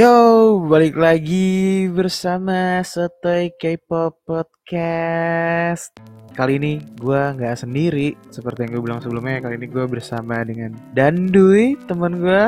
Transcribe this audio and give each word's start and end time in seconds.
Yo, 0.00 0.56
balik 0.64 0.96
lagi 0.96 1.84
bersama 1.92 2.80
Sotoy 2.80 3.52
K-pop 3.52 4.16
Podcast. 4.24 5.92
Kali 6.32 6.56
ini 6.56 6.80
gue 6.96 7.22
nggak 7.36 7.60
sendiri, 7.60 8.16
seperti 8.32 8.64
yang 8.64 8.80
gue 8.80 8.82
bilang 8.88 9.04
sebelumnya. 9.04 9.44
Kali 9.44 9.60
ini 9.60 9.68
gue 9.68 9.84
bersama 9.84 10.40
dengan 10.40 10.72
Danduy, 10.96 11.76
teman 11.84 12.16
gue. 12.16 12.44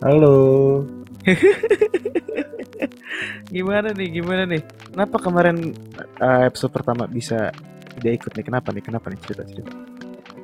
Halo. 0.00 0.80
gimana 3.52 3.92
nih, 3.92 4.08
gimana 4.08 4.48
nih? 4.48 4.64
Kenapa 4.88 5.20
kemarin 5.20 5.76
uh, 6.24 6.48
episode 6.48 6.72
pertama 6.72 7.04
bisa 7.04 7.52
tidak 8.00 8.24
ikut 8.24 8.32
nih? 8.32 8.44
Kenapa 8.48 8.72
nih? 8.72 8.80
Kenapa 8.80 9.12
nih 9.12 9.20
cerita 9.28 9.44
cerita? 9.44 9.76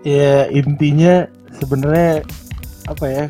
Ya 0.04 0.44
intinya 0.52 1.24
sebenarnya 1.56 2.20
apa 2.84 3.06
ya? 3.08 3.24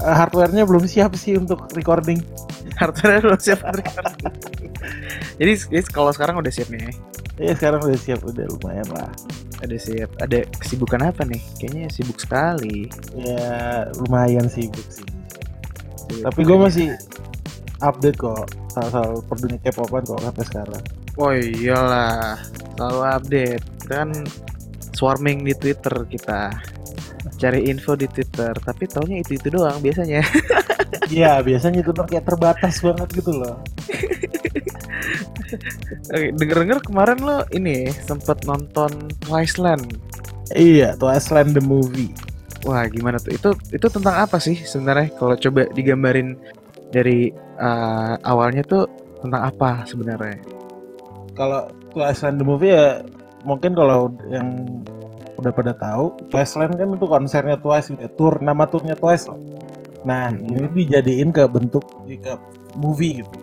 Uh, 0.00 0.16
hardwarenya 0.16 0.64
belum 0.64 0.88
siap 0.88 1.12
sih 1.20 1.36
untuk 1.36 1.68
recording. 1.76 2.24
Hardware 2.80 3.22
belum 3.22 3.40
siap 3.40 3.60
jadi, 5.38 5.52
jadi 5.58 5.82
kalau 5.90 6.10
sekarang 6.10 6.38
udah 6.38 6.52
siap 6.52 6.68
nih? 6.70 6.92
Ya 7.40 7.56
sekarang 7.56 7.80
udah 7.82 7.98
siap, 7.98 8.20
udah 8.22 8.44
lumayan 8.46 8.88
lah. 8.92 9.10
Ada 9.64 9.76
siap. 9.78 10.10
Ada 10.20 10.44
kesibukan 10.58 11.00
apa 11.06 11.24
nih? 11.24 11.42
Kayaknya 11.58 11.84
sibuk 11.88 12.18
sekali. 12.20 12.90
Ya 13.16 13.88
lumayan 14.02 14.46
sibuk 14.50 14.84
sih. 14.90 15.06
Tapi 16.20 16.40
gue 16.44 16.58
masih 16.58 16.88
update 17.80 18.18
kok 18.20 18.46
soal-soal 18.70 19.24
perdunia 19.24 19.58
K-popan 19.64 20.04
kok 20.04 20.20
sampai 20.20 20.44
sekarang. 20.44 20.84
Oh 21.16 21.32
iyalah, 21.32 22.40
selalu 22.76 23.00
update. 23.04 23.64
Kita 23.84 23.94
kan 24.04 24.10
swarming 24.92 25.44
di 25.44 25.54
Twitter 25.56 25.94
kita. 26.08 26.52
Cari 27.38 27.66
info 27.66 27.98
di 27.98 28.06
Twitter, 28.06 28.54
tapi 28.54 28.86
taunya 28.86 29.18
itu-itu 29.18 29.50
doang 29.50 29.82
biasanya. 29.82 30.22
Iya, 31.12 31.44
biasanya 31.44 31.84
itu 31.84 31.92
kayak 31.92 32.24
terbatas 32.24 32.80
banget 32.80 33.08
gitu 33.12 33.32
loh. 33.36 33.60
Oke, 36.08 36.32
denger-denger 36.40 36.78
kemarin 36.88 37.18
lo 37.20 37.44
ini 37.52 37.92
sempet 37.92 38.48
nonton 38.48 39.12
Twice 39.20 39.60
Land. 39.60 40.00
Iya, 40.56 40.96
Twice 40.96 41.28
Land 41.28 41.52
the 41.52 41.60
movie. 41.60 42.08
Wah, 42.64 42.88
gimana 42.88 43.20
tuh? 43.20 43.36
Itu 43.36 43.50
itu 43.74 43.86
tentang 43.92 44.24
apa 44.24 44.40
sih 44.40 44.56
sebenarnya? 44.56 45.12
Kalau 45.20 45.36
coba 45.36 45.68
digambarin 45.76 46.38
dari 46.88 47.28
uh, 47.60 48.16
awalnya 48.24 48.64
tuh 48.64 48.88
tentang 49.20 49.52
apa 49.52 49.84
sebenarnya? 49.84 50.40
Kalau 51.36 51.68
Twice 51.92 52.24
Land 52.24 52.40
the 52.40 52.46
movie 52.48 52.72
ya 52.72 53.04
mungkin 53.44 53.76
kalau 53.76 54.08
yang 54.32 54.80
udah 55.36 55.52
pada 55.52 55.74
tahu 55.74 56.14
Twice 56.30 56.54
Land 56.54 56.78
kan 56.78 56.94
itu 56.94 57.06
konsernya 57.08 57.58
Twice 57.58 57.90
gitu, 57.90 58.08
tour 58.14 58.38
nama 58.38 58.64
turnya 58.64 58.94
Twice 58.94 59.26
Nah, 60.02 60.34
ini 60.34 60.66
dijadiin 60.86 61.30
ke 61.30 61.46
bentuk 61.46 61.84
ke 62.06 62.34
movie 62.74 63.22
gitu. 63.22 63.36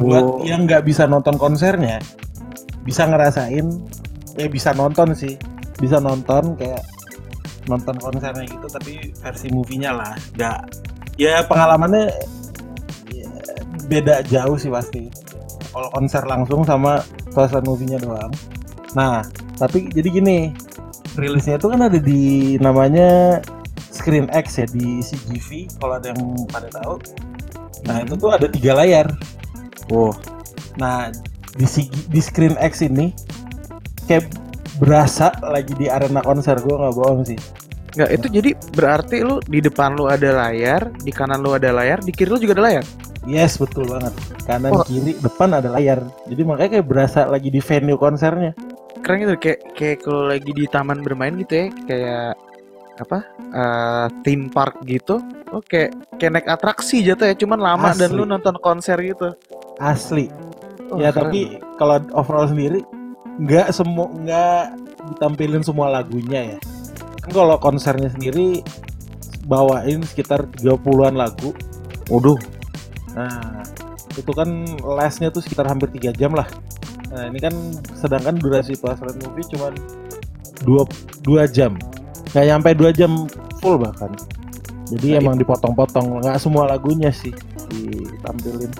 Buat 0.00 0.24
oh. 0.24 0.40
yang 0.48 0.64
nggak 0.64 0.88
bisa 0.88 1.04
nonton 1.04 1.36
konsernya, 1.36 2.00
bisa 2.88 3.04
ngerasain, 3.04 3.68
ya 4.40 4.46
bisa 4.48 4.72
nonton 4.72 5.12
sih, 5.12 5.36
bisa 5.76 6.00
nonton 6.00 6.56
kayak 6.56 6.80
nonton 7.68 8.00
konsernya 8.00 8.48
gitu, 8.48 8.64
tapi 8.72 9.12
versi 9.20 9.52
movie-nya 9.52 9.92
lah, 9.92 10.16
nggak. 10.40 10.60
Ya 11.20 11.44
pengalamannya 11.44 12.08
ya, 13.12 13.28
beda 13.92 14.24
jauh 14.24 14.56
sih 14.56 14.72
pasti. 14.72 15.12
Kalau 15.70 15.92
konser 15.92 16.24
langsung 16.24 16.64
sama 16.64 17.04
konser 17.36 17.60
movie-nya 17.60 18.00
doang. 18.00 18.32
Nah, 18.96 19.20
tapi 19.60 19.92
jadi 19.92 20.08
gini, 20.08 20.38
rilisnya 21.20 21.60
itu 21.60 21.68
kan 21.68 21.84
ada 21.84 22.00
di 22.00 22.56
namanya 22.56 23.38
Screen 24.00 24.32
X 24.32 24.56
ya 24.56 24.66
di 24.72 25.04
CGV 25.04 25.68
kalau 25.76 26.00
ada 26.00 26.16
yang 26.16 26.48
pada 26.48 26.72
tahu. 26.72 26.96
Nah 27.84 28.00
itu 28.00 28.16
tuh 28.16 28.32
ada 28.32 28.48
tiga 28.48 28.72
layar. 28.80 29.12
Oh. 29.92 30.16
Nah 30.80 31.12
di 31.52 31.66
di 32.08 32.20
Screen 32.24 32.56
X 32.56 32.80
ini 32.80 33.12
kayak 34.08 34.32
berasa 34.80 35.36
lagi 35.44 35.76
di 35.76 35.92
arena 35.92 36.24
konser 36.24 36.56
gue 36.56 36.72
nggak 36.72 36.96
bohong 36.96 37.28
sih. 37.28 37.36
Nggak 38.00 38.10
itu 38.16 38.26
jadi 38.32 38.50
berarti 38.72 39.16
lu 39.20 39.44
di 39.44 39.60
depan 39.60 39.92
lu 40.00 40.08
ada 40.08 40.48
layar, 40.48 40.88
di 41.04 41.12
kanan 41.12 41.44
lu 41.44 41.52
ada 41.52 41.68
layar, 41.68 42.00
di 42.00 42.14
kiri 42.16 42.32
lu 42.32 42.40
juga 42.40 42.56
ada 42.56 42.64
layar. 42.64 42.84
Yes 43.28 43.60
betul 43.60 43.84
banget. 43.84 44.16
Kanan 44.48 44.72
oh. 44.72 44.86
kiri 44.88 45.12
depan 45.20 45.52
ada 45.52 45.68
layar. 45.76 46.00
Jadi 46.24 46.42
makanya 46.46 46.70
kayak 46.80 46.86
berasa 46.88 47.28
lagi 47.28 47.52
di 47.52 47.60
venue 47.60 48.00
konsernya. 48.00 48.56
Keren 49.04 49.28
gitu 49.28 49.36
kayak 49.36 49.60
kayak 49.76 49.96
kalau 50.00 50.28
lagi 50.28 50.50
di 50.52 50.64
taman 50.68 51.04
bermain 51.04 51.36
gitu 51.36 51.52
ya 51.52 51.66
kayak 51.88 52.32
apa 53.00 53.24
uh, 53.56 54.06
theme 54.22 54.52
park 54.52 54.84
gitu 54.84 55.24
oke 55.56 55.66
kayak, 55.66 55.90
kayak 56.20 56.32
naik 56.36 56.48
atraksi 56.52 57.00
jatuh 57.00 57.32
ya 57.32 57.34
cuman 57.34 57.58
lama 57.58 57.90
asli. 57.90 58.00
dan 58.04 58.10
lu 58.12 58.24
nonton 58.28 58.54
konser 58.60 59.00
gitu. 59.00 59.32
Asli. 59.80 60.28
Oh, 60.92 60.98
ya 60.98 61.14
keren. 61.14 61.32
tapi 61.32 61.40
kalau 61.80 61.96
overall 62.12 62.46
sendiri 62.50 62.84
nggak 63.40 63.72
semua 63.72 64.10
nggak 64.12 64.64
ditampilin 65.14 65.62
semua 65.64 65.88
lagunya 65.88 66.56
ya. 66.56 66.58
Kan 67.24 67.30
kalau 67.32 67.56
konsernya 67.56 68.12
sendiri 68.12 68.60
bawain 69.48 70.04
sekitar 70.04 70.44
30-an 70.60 71.16
lagu. 71.16 71.56
Waduh. 72.12 72.38
Nah 73.16 73.64
itu 74.18 74.32
kan 74.34 74.48
lesnya 74.82 75.32
tuh 75.32 75.40
sekitar 75.40 75.64
hampir 75.70 75.88
tiga 75.94 76.12
jam 76.12 76.36
lah. 76.36 76.46
Nah 77.10 77.26
ini 77.32 77.38
kan 77.40 77.54
sedangkan 77.96 78.36
durasi 78.38 78.76
pelaksanaan 78.76 79.18
movie 79.24 79.46
cuma 79.50 79.72
dua, 80.62 80.84
dua 81.24 81.48
jam 81.48 81.74
nggak 82.30 82.46
nyampe 82.46 82.68
dua 82.78 82.90
jam 82.94 83.26
full 83.58 83.76
bahkan. 83.78 84.12
Jadi 84.90 85.14
nah, 85.14 85.20
emang 85.22 85.36
dipotong-potong 85.38 86.18
nggak 86.18 86.38
semua 86.42 86.66
lagunya 86.66 87.14
sih 87.14 87.30
ditampilin. 87.70 88.70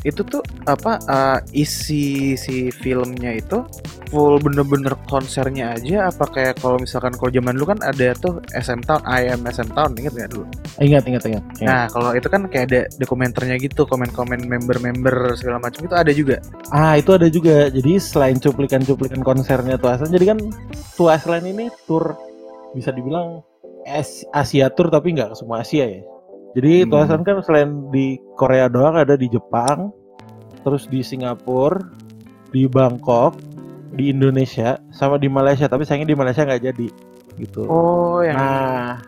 Itu 0.00 0.24
tuh 0.24 0.40
apa 0.64 0.96
uh, 1.04 1.38
isi 1.52 2.32
si 2.40 2.72
filmnya 2.72 3.36
itu 3.36 3.60
full 4.08 4.40
bener-bener 4.40 4.96
konsernya 5.06 5.76
aja 5.76 6.08
apa 6.08 6.24
kayak 6.32 6.58
kalau 6.64 6.80
misalkan 6.80 7.12
kalau 7.12 7.28
zaman 7.28 7.54
dulu 7.54 7.76
kan 7.76 7.80
ada 7.84 8.16
tuh 8.16 8.40
SM 8.56 8.80
Town 8.88 9.04
I 9.04 9.28
am 9.28 9.44
SM 9.44 9.70
Town 9.76 9.92
inget 10.00 10.16
nggak 10.16 10.32
dulu? 10.32 10.48
Ingat 10.80 11.04
ingat 11.04 11.22
ingat. 11.28 11.44
Nah 11.60 11.84
kalau 11.92 12.16
itu 12.16 12.32
kan 12.32 12.48
kayak 12.48 12.64
ada 12.72 12.80
dokumenternya 12.96 13.60
gitu 13.60 13.84
komen-komen 13.84 14.48
member-member 14.48 15.36
segala 15.36 15.60
macam 15.60 15.84
itu 15.84 15.92
ada 15.92 16.12
juga. 16.16 16.40
Ah 16.72 16.96
itu 16.96 17.12
ada 17.12 17.28
juga. 17.28 17.68
Jadi 17.68 18.00
selain 18.00 18.40
cuplikan-cuplikan 18.40 19.20
konsernya 19.20 19.76
tuh 19.76 19.92
jadi 20.08 20.32
kan 20.32 20.38
tuh 20.96 21.12
selain 21.20 21.44
ini 21.44 21.68
tour 21.84 22.29
bisa 22.76 22.90
dibilang 22.94 23.42
Asia 24.34 24.68
Tour 24.70 24.92
tapi 24.92 25.16
nggak 25.16 25.34
ke 25.34 25.36
semua 25.36 25.64
Asia 25.64 25.88
ya. 25.88 26.02
Jadi 26.58 26.84
hmm. 26.84 26.88
Tuasan 26.90 27.22
kan 27.22 27.38
selain 27.46 27.70
di 27.94 28.18
Korea 28.34 28.66
doang 28.66 28.98
ada 28.98 29.14
di 29.14 29.30
Jepang, 29.30 29.94
terus 30.66 30.90
di 30.90 31.00
Singapura, 31.00 31.78
di 32.50 32.66
Bangkok, 32.66 33.38
di 33.94 34.10
Indonesia, 34.10 34.78
sama 34.90 35.16
di 35.16 35.30
Malaysia. 35.30 35.70
Tapi 35.70 35.86
sayangnya 35.86 36.10
di 36.10 36.18
Malaysia 36.18 36.42
nggak 36.42 36.62
jadi 36.62 36.88
gitu. 37.38 37.64
Oh, 37.70 38.20
yang 38.20 38.36
nah, 38.36 38.98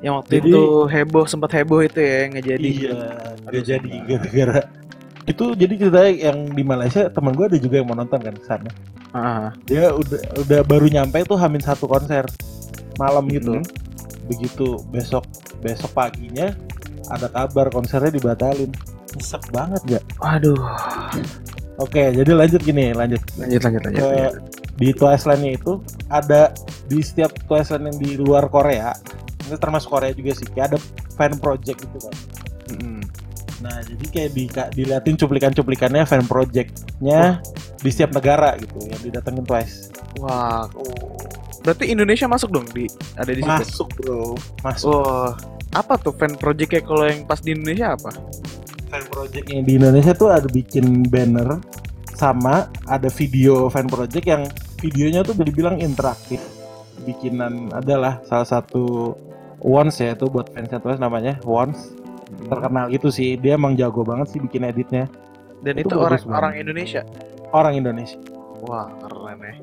yang 0.00 0.22
waktu 0.22 0.38
jadi, 0.38 0.50
itu 0.54 0.62
heboh 0.86 1.26
sempat 1.26 1.50
heboh 1.58 1.82
itu 1.82 1.98
ya 1.98 2.30
nggak 2.30 2.44
jadi. 2.46 2.68
Iya, 2.70 2.98
nggak 3.50 3.64
jadi 3.66 3.92
gara-gara 4.06 4.62
itu 5.24 5.56
jadi 5.56 5.74
cerita 5.80 6.00
yang 6.04 6.52
di 6.52 6.60
Malaysia 6.60 7.08
teman 7.08 7.32
gue 7.32 7.48
ada 7.48 7.56
juga 7.56 7.80
yang 7.80 7.88
mau 7.88 7.96
nonton 7.96 8.20
kan 8.20 8.36
sana. 8.44 8.70
Ah. 9.16 9.48
Dia 9.64 9.94
udah 9.94 10.20
udah 10.44 10.60
baru 10.68 10.86
nyampe 10.90 11.24
tuh 11.24 11.40
hamin 11.40 11.64
satu 11.64 11.88
konser 11.88 12.28
malam 13.00 13.24
gitu. 13.30 13.58
Hmm. 13.58 13.66
Begitu 14.30 14.80
besok 14.88 15.24
besok 15.60 15.92
paginya 15.92 16.52
ada 17.12 17.28
kabar 17.28 17.68
konsernya 17.68 18.12
dibatalin. 18.12 18.72
Nyesek 19.14 19.42
banget 19.54 19.82
gak? 19.86 20.04
Aduh. 20.24 20.58
Oke, 21.78 22.14
jadi 22.14 22.30
lanjut 22.34 22.62
gini, 22.62 22.94
lanjut. 22.94 23.22
Lanjut, 23.34 23.60
lanjut, 23.66 23.82
lanjut. 23.86 24.02
Ke, 24.02 24.06
lanjut. 24.06 24.34
Di 24.74 24.86
itu 25.54 25.72
ada 26.10 26.50
di 26.90 26.98
setiap 27.02 27.30
Twice 27.46 27.74
Land 27.74 27.94
yang 27.94 27.98
di 27.98 28.10
luar 28.18 28.46
Korea, 28.50 28.94
ini 29.46 29.56
termasuk 29.58 29.90
Korea 29.90 30.10
juga 30.14 30.34
sih, 30.34 30.46
kayak 30.50 30.74
ada 30.74 30.78
fan 31.14 31.34
project 31.38 31.78
gitu 31.82 31.98
kan. 31.98 32.14
Mm 32.74 32.78
-hmm. 32.78 33.00
Nah, 33.64 33.76
jadi 33.86 34.04
kayak 34.10 34.30
di, 34.34 34.44
diliatin 34.50 35.16
cuplikan-cuplikannya 35.16 36.04
fan 36.04 36.26
projectnya 36.26 37.40
oh. 37.40 37.80
di 37.80 37.90
setiap 37.90 38.12
negara 38.18 38.58
gitu 38.58 38.78
yang 38.84 39.00
didatengin 39.00 39.46
Twice. 39.46 39.94
Wah, 40.20 40.66
oh. 40.74 41.33
Berarti 41.64 41.84
Indonesia 41.88 42.28
masuk 42.28 42.52
dong 42.52 42.68
di 42.76 42.84
ada 43.16 43.32
di 43.32 43.40
situ. 43.40 43.48
Masuk, 43.48 43.88
Bro. 43.96 44.36
Masuk. 44.60 44.92
Oh, 44.92 45.32
apa 45.72 45.96
tuh 45.96 46.12
fan 46.14 46.36
projectnya 46.36 46.84
kalau 46.84 47.08
yang 47.08 47.24
pas 47.24 47.40
di 47.40 47.56
Indonesia 47.56 47.96
apa? 47.96 48.12
Fan 48.92 49.04
projectnya 49.08 49.64
di 49.64 49.72
Indonesia 49.80 50.12
tuh 50.12 50.28
ada 50.28 50.46
bikin 50.46 51.08
banner 51.08 51.58
sama 52.14 52.68
ada 52.86 53.08
video 53.08 53.66
fan 53.72 53.88
project 53.88 54.26
yang 54.28 54.44
videonya 54.78 55.24
tuh 55.24 55.32
udah 55.34 55.46
dibilang 55.48 55.76
interaktif. 55.80 56.38
Bikinan 57.08 57.72
adalah 57.72 58.20
salah 58.28 58.46
satu 58.46 59.16
Once 59.64 60.04
ya 60.04 60.12
itu 60.12 60.28
buat 60.28 60.52
fans 60.52 60.68
Twice 60.68 61.00
namanya 61.00 61.40
Once 61.48 61.96
terkenal 62.52 62.92
gitu 62.92 63.08
sih 63.08 63.40
dia 63.40 63.56
emang 63.56 63.72
jago 63.78 64.04
banget 64.04 64.36
sih 64.36 64.40
bikin 64.42 64.68
editnya 64.68 65.08
dan 65.64 65.80
itu, 65.80 65.88
itu 65.88 65.96
orang 65.96 66.20
orang 66.28 66.54
Indonesia 66.60 67.02
orang 67.56 67.80
Indonesia 67.80 68.20
Wah, 68.62 68.86
keren 69.02 69.38
ya. 69.42 69.54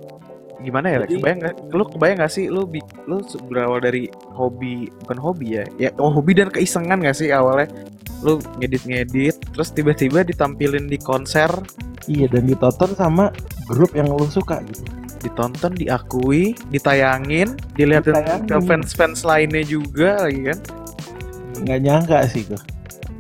Gimana 0.62 0.88
ya? 0.94 0.98
Jadi- 1.08 1.18
kebayang 1.18 1.40
gak, 1.42 1.56
lu 1.72 1.84
kebayang 1.88 2.18
gak 2.22 2.34
sih 2.34 2.46
lu 2.52 2.68
lu 3.08 3.18
berawal 3.50 3.80
dari 3.82 4.12
hobi 4.36 4.92
bukan 5.06 5.18
hobi 5.18 5.48
ya? 5.58 5.64
Ya 5.80 5.90
oh, 5.98 6.12
hobi 6.12 6.36
dan 6.38 6.52
keisengan 6.52 7.02
gak 7.02 7.18
sih 7.18 7.32
awalnya? 7.32 7.72
Lu 8.22 8.38
ngedit-ngedit 8.62 9.42
terus 9.56 9.74
tiba-tiba 9.74 10.22
ditampilin 10.22 10.86
di 10.86 11.00
konser, 11.02 11.50
Iya 12.06 12.26
dan 12.30 12.50
ditonton 12.50 12.98
sama 12.98 13.30
grup 13.70 13.94
yang 13.94 14.10
lu 14.10 14.26
suka 14.26 14.62
gitu. 14.66 14.82
ditonton, 15.22 15.78
diakui, 15.78 16.58
ditayangin, 16.74 17.54
dilihatin 17.78 18.18
Ditayangin. 18.18 18.50
ke 18.50 18.58
fans-fans 18.66 19.22
lainnya 19.22 19.62
juga 19.62 20.18
lagi 20.26 20.50
kan. 20.50 20.58
Nggak 21.62 21.80
nyangka 21.86 22.18
sih 22.26 22.42
gue. 22.50 22.58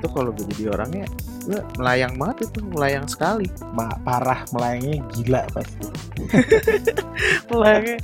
Itu 0.01 0.09
kalau 0.09 0.33
gue 0.33 0.49
jadi 0.49 0.73
orangnya 0.73 1.05
melayang 1.47 2.13
banget 2.17 2.51
itu, 2.51 2.59
melayang 2.69 3.05
sekali. 3.09 3.47
Ma 3.73 3.89
parah 4.05 4.45
melayangnya 4.53 5.01
gila 5.15 5.41
pasti. 5.51 5.87
Melayangnya 7.49 7.97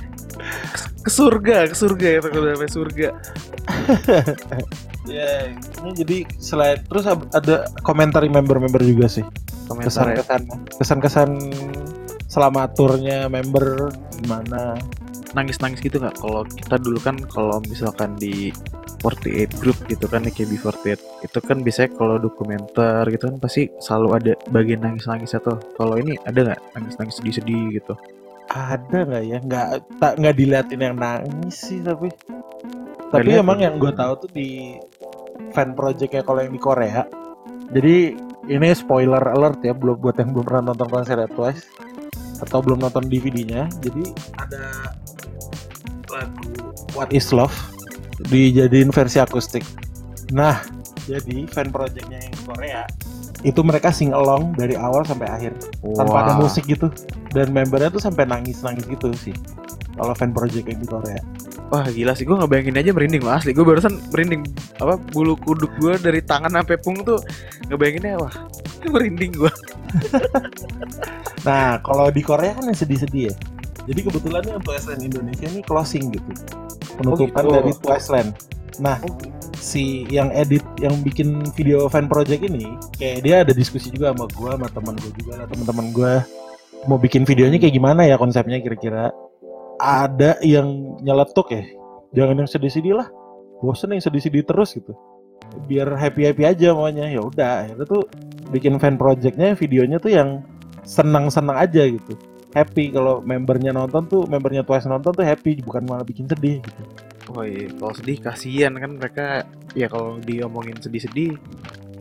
ke 1.02 1.10
surga, 1.10 1.70
ke 1.70 1.76
surga 1.76 2.06
ya, 2.18 2.20
kalau 2.24 2.48
sampai 2.54 2.70
surga. 2.70 3.08
Ya, 5.08 5.48
ini 5.80 5.90
jadi 5.96 6.16
selain 6.36 6.84
terus 6.84 7.08
ada 7.08 7.64
komentar 7.80 8.20
member-member 8.28 8.84
juga 8.84 9.08
sih. 9.08 9.24
Ya. 9.24 9.88
Kesan-kesan 9.88 10.42
kesan-kesan 10.76 11.30
selama 12.28 12.68
turnya 12.76 13.26
member 13.26 13.88
gimana. 14.20 14.76
nangis-nangis 15.36 15.84
gitu 15.84 16.00
nggak 16.00 16.24
kalau 16.24 16.40
kita 16.48 16.80
dulu 16.80 16.96
kan 17.04 17.20
kalau 17.28 17.60
misalkan 17.68 18.16
di 18.16 18.48
48 18.98 19.62
group 19.62 19.78
gitu 19.86 20.06
kan 20.10 20.26
AKB48 20.26 20.98
itu 21.22 21.38
kan 21.38 21.62
biasanya 21.62 21.90
kalau 21.94 22.18
dokumenter 22.18 23.06
gitu 23.14 23.30
kan 23.30 23.36
pasti 23.38 23.70
selalu 23.78 24.08
ada 24.18 24.32
bagian 24.50 24.82
nangis-nangis 24.82 25.38
atau 25.38 25.58
kalau 25.78 25.94
ini 25.98 26.18
ada 26.26 26.52
nggak 26.52 26.60
nangis-nangis 26.74 27.14
sedih-sedih 27.22 27.78
gitu 27.78 27.94
Ada 28.48 29.04
nggak 29.04 29.24
ya? 29.28 29.38
Nggak 29.44 29.66
tak 30.00 30.12
nggak 30.24 30.36
diliatin 30.40 30.80
yang 30.80 30.96
nangis 30.96 31.68
sih 31.68 31.84
tapi. 31.84 32.08
Tapi 33.12 33.28
liatin. 33.28 33.44
emang 33.44 33.60
yang 33.60 33.76
gue 33.76 33.92
tahu 33.92 34.24
tuh 34.24 34.30
di 34.32 34.80
fan 35.52 35.76
projectnya 35.76 36.24
kalau 36.24 36.40
yang 36.40 36.56
di 36.56 36.60
Korea. 36.60 37.04
Jadi 37.68 38.16
ini 38.48 38.68
spoiler 38.72 39.20
alert 39.20 39.60
ya 39.60 39.76
belum 39.76 40.00
buat 40.00 40.16
yang 40.16 40.32
belum 40.32 40.48
pernah 40.48 40.72
nonton 40.72 40.88
konser 40.88 41.20
Twice 41.28 41.68
atau 42.40 42.64
belum 42.64 42.80
nonton 42.80 43.04
DVD-nya. 43.04 43.68
Jadi 43.84 44.16
ada 44.40 44.96
lagu 46.08 46.48
What 46.96 47.12
Is 47.12 47.28
Love 47.36 47.77
dijadiin 48.26 48.90
versi 48.90 49.22
akustik. 49.22 49.62
Nah, 50.34 50.60
jadi 51.06 51.46
fan 51.48 51.70
projectnya 51.70 52.18
yang 52.18 52.36
Korea. 52.44 52.82
itu 53.46 53.62
mereka 53.62 53.94
sing 53.94 54.10
along 54.10 54.58
dari 54.58 54.74
awal 54.74 55.06
sampai 55.06 55.30
akhir. 55.30 55.54
Tanpa 55.94 56.26
ada 56.26 56.34
musik 56.42 56.66
gitu. 56.66 56.90
Dan 57.30 57.54
membernya 57.54 57.86
tuh 57.86 58.02
sampai 58.02 58.26
nangis 58.26 58.66
nangis 58.66 58.82
gitu 58.90 59.14
sih. 59.14 59.30
Kalau 59.94 60.10
fan 60.18 60.34
project 60.34 60.66
yang 60.66 60.82
di 60.82 60.88
Korea. 60.90 61.22
Wah 61.70 61.86
gila 61.86 62.18
sih. 62.18 62.26
Gue 62.26 62.34
ngebayangin 62.34 62.82
aja 62.82 62.90
merinding 62.90 63.22
loh 63.22 63.38
asli 63.38 63.54
gue 63.54 63.62
barusan 63.62 64.02
merinding. 64.10 64.42
Apa 64.82 64.98
bulu 64.98 65.38
kuduk 65.38 65.70
gue 65.78 65.94
dari 66.02 66.18
tangan 66.18 66.50
sampai 66.50 66.82
pung 66.82 66.98
tuh 67.06 67.22
ngebayanginnya 67.68 68.18
wah 68.18 68.34
merinding 68.92 69.32
gue 69.36 69.52
nah 71.46 71.80
kalau 71.80 72.08
di 72.12 72.20
Korea 72.24 72.56
kan 72.56 72.68
yang 72.68 72.76
sedih-sedih 72.76 73.32
ya 73.32 73.34
jadi 73.88 74.00
kebetulan 74.04 74.42
nih 74.44 75.06
Indonesia 75.08 75.46
ini 75.48 75.60
closing 75.64 76.12
gitu. 76.12 76.30
Penutupan 77.00 77.44
gitu. 77.48 77.54
dari 77.56 77.72
Twiceland 77.80 78.30
nah 78.78 78.94
si 79.58 80.06
yang 80.06 80.30
edit 80.30 80.62
yang 80.78 80.94
bikin 81.02 81.42
video 81.58 81.90
fan 81.90 82.06
project 82.06 82.46
ini 82.46 82.78
kayak 82.94 83.18
dia 83.26 83.36
ada 83.42 83.50
diskusi 83.50 83.90
juga 83.90 84.14
sama 84.14 84.30
gua 84.30 84.54
sama 84.54 84.68
teman 84.70 84.94
gue 84.94 85.12
juga 85.18 85.44
teman-teman 85.50 85.86
gua. 85.90 86.14
Mau 86.86 86.94
bikin 86.94 87.26
videonya 87.26 87.58
kayak 87.58 87.74
gimana 87.74 88.06
ya 88.06 88.14
konsepnya 88.14 88.62
kira-kira? 88.62 89.10
Ada 89.82 90.38
yang 90.46 90.98
nyeletuk 91.02 91.50
ya? 91.50 91.66
Jangan 92.14 92.38
yang 92.38 92.48
sedih-sedih 92.48 92.94
lah. 93.02 93.10
Bosen 93.58 93.90
yang 93.90 94.02
sedih-sedih 94.02 94.46
terus 94.46 94.78
gitu. 94.78 94.94
Biar 95.66 95.90
happy 95.98 96.30
happy 96.30 96.46
aja 96.46 96.70
maunya. 96.70 97.10
Ya 97.10 97.18
udah 97.18 97.66
akhirnya 97.66 97.82
tuh 97.82 98.06
bikin 98.54 98.78
fan 98.78 98.94
projectnya 98.94 99.58
videonya 99.58 99.98
tuh 99.98 100.14
yang 100.14 100.46
senang-senang 100.86 101.58
aja 101.58 101.82
gitu 101.82 102.14
happy. 102.54 102.92
Kalau 102.92 103.20
membernya 103.24 103.72
nonton 103.74 104.06
tuh 104.08 104.22
membernya 104.28 104.64
Twice 104.64 104.88
nonton 104.88 105.12
tuh 105.12 105.24
happy 105.24 105.60
bukan 105.64 105.84
malah 105.84 106.04
bikin 106.04 106.28
sedih 106.28 106.60
gitu. 106.62 106.82
Oh 107.28 107.44
iya 107.44 107.68
kalau 107.76 107.92
sedih 107.92 108.16
kasihan 108.20 108.72
kan 108.76 108.96
mereka. 108.96 109.44
Ya 109.76 109.86
kalau 109.86 110.16
diomongin 110.24 110.80
sedih-sedih 110.80 111.36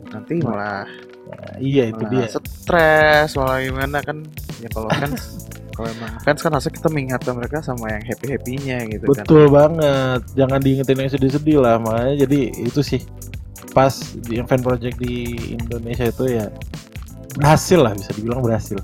nanti 0.07 0.39
malah 0.39 0.87
Nah, 1.27 1.59
iya 1.59 1.91
itu 1.91 2.03
malah 2.07 2.23
dia. 2.23 2.39
stres 2.39 3.35
malah 3.35 3.57
gimana 3.59 3.97
kan. 3.99 4.23
Ya 4.63 4.69
kalau 4.71 4.87
fans 4.95 5.21
kalau 5.75 5.87
emang 5.91 6.11
fans 6.23 6.39
kan 6.39 6.51
harusnya 6.55 6.73
kita 6.73 6.87
mengingatkan 6.89 7.33
mereka 7.35 7.57
sama 7.59 7.91
yang 7.91 8.03
happy 8.07 8.25
happynya 8.31 8.77
gitu 8.87 9.05
kan. 9.11 9.25
Betul 9.27 9.43
banget. 9.51 10.21
Jangan 10.39 10.59
diingetin 10.63 10.97
yang 11.03 11.11
sedih-sedih 11.11 11.57
lah 11.59 11.75
makanya 11.83 12.15
jadi 12.27 12.39
itu 12.63 12.79
sih. 12.79 13.01
Pas 13.75 13.93
di 14.23 14.39
fan 14.41 14.63
project 14.63 14.95
di 14.97 15.35
Indonesia 15.53 16.07
itu 16.07 16.23
ya 16.31 16.47
berhasil 17.37 17.77
lah 17.77 17.93
bisa 17.93 18.09
dibilang 18.17 18.41
berhasil 18.41 18.79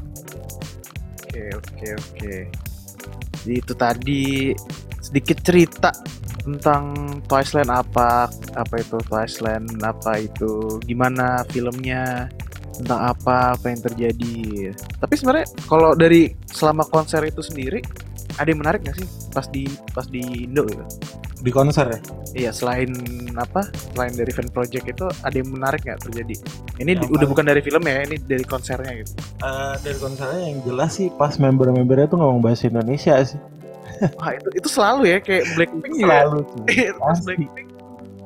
Oke 1.57 1.87
oke. 1.93 2.35
Jadi 3.43 3.53
itu 3.59 3.73
tadi 3.75 4.23
sedikit 5.03 5.37
cerita 5.43 5.91
tentang 6.43 7.15
Twiceland 7.27 7.71
apa 7.71 8.27
apa 8.55 8.75
itu 8.79 8.99
Twiceland 9.07 9.79
apa 9.79 10.19
itu 10.19 10.79
gimana 10.83 11.47
filmnya 11.51 12.27
tentang 12.79 12.99
apa 13.13 13.53
apa 13.55 13.65
yang 13.69 13.81
terjadi. 13.83 14.37
Tapi 14.99 15.13
sebenarnya 15.15 15.47
kalau 15.69 15.93
dari 15.93 16.33
selama 16.49 16.83
konser 16.89 17.23
itu 17.23 17.39
sendiri 17.39 17.79
ada 18.35 18.47
yang 18.47 18.59
menarik 18.59 18.81
nggak 18.81 18.95
sih 18.95 19.07
pas 19.29 19.45
di 19.45 19.63
pas 19.91 20.05
di 20.05 20.21
Indo 20.43 20.63
gitu? 20.63 20.83
di 21.39 21.51
konser 21.51 21.85
ya 21.87 21.99
Iya 22.33 22.49
selain 22.49 22.89
apa 23.35 23.61
selain 23.91 24.09
dari 24.11 24.31
fan 24.31 24.47
project 24.47 24.85
itu 24.87 25.05
ada 25.21 25.35
yang 25.35 25.51
menarik 25.51 25.83
nggak 25.83 26.01
terjadi? 26.01 26.33
Ini 26.79 26.91
Yang 26.93 27.03
di- 27.03 27.11
udah 27.13 27.27
bukan 27.27 27.45
dari 27.45 27.61
film 27.61 27.83
ya, 27.83 28.01
ini 28.01 28.17
dari 28.17 28.41
konsernya 28.41 28.89
gitu. 28.95 29.11
Eh, 29.37 29.75
dari 29.77 29.97
konsernya 29.99 30.41
yang 30.41 30.59
jelas 30.63 30.95
sih 30.95 31.11
pas 31.11 31.35
member-membernya 31.35 32.07
tuh 32.07 32.17
ngomong 32.17 32.41
bahasa 32.41 32.65
Indonesia 32.65 33.13
sih 33.21 33.37
Wah 34.17 34.33
itu 34.33 34.49
itu 34.55 34.65
selalu 34.67 35.01
ya 35.05 35.17
kayak 35.19 35.45
Blackpink 35.53 35.93
juga. 35.93 36.07
selalu 36.15 36.37
tuh 36.41 36.61
pas 36.97 37.05
Pasti. 37.11 37.25
Blackpink 37.27 37.67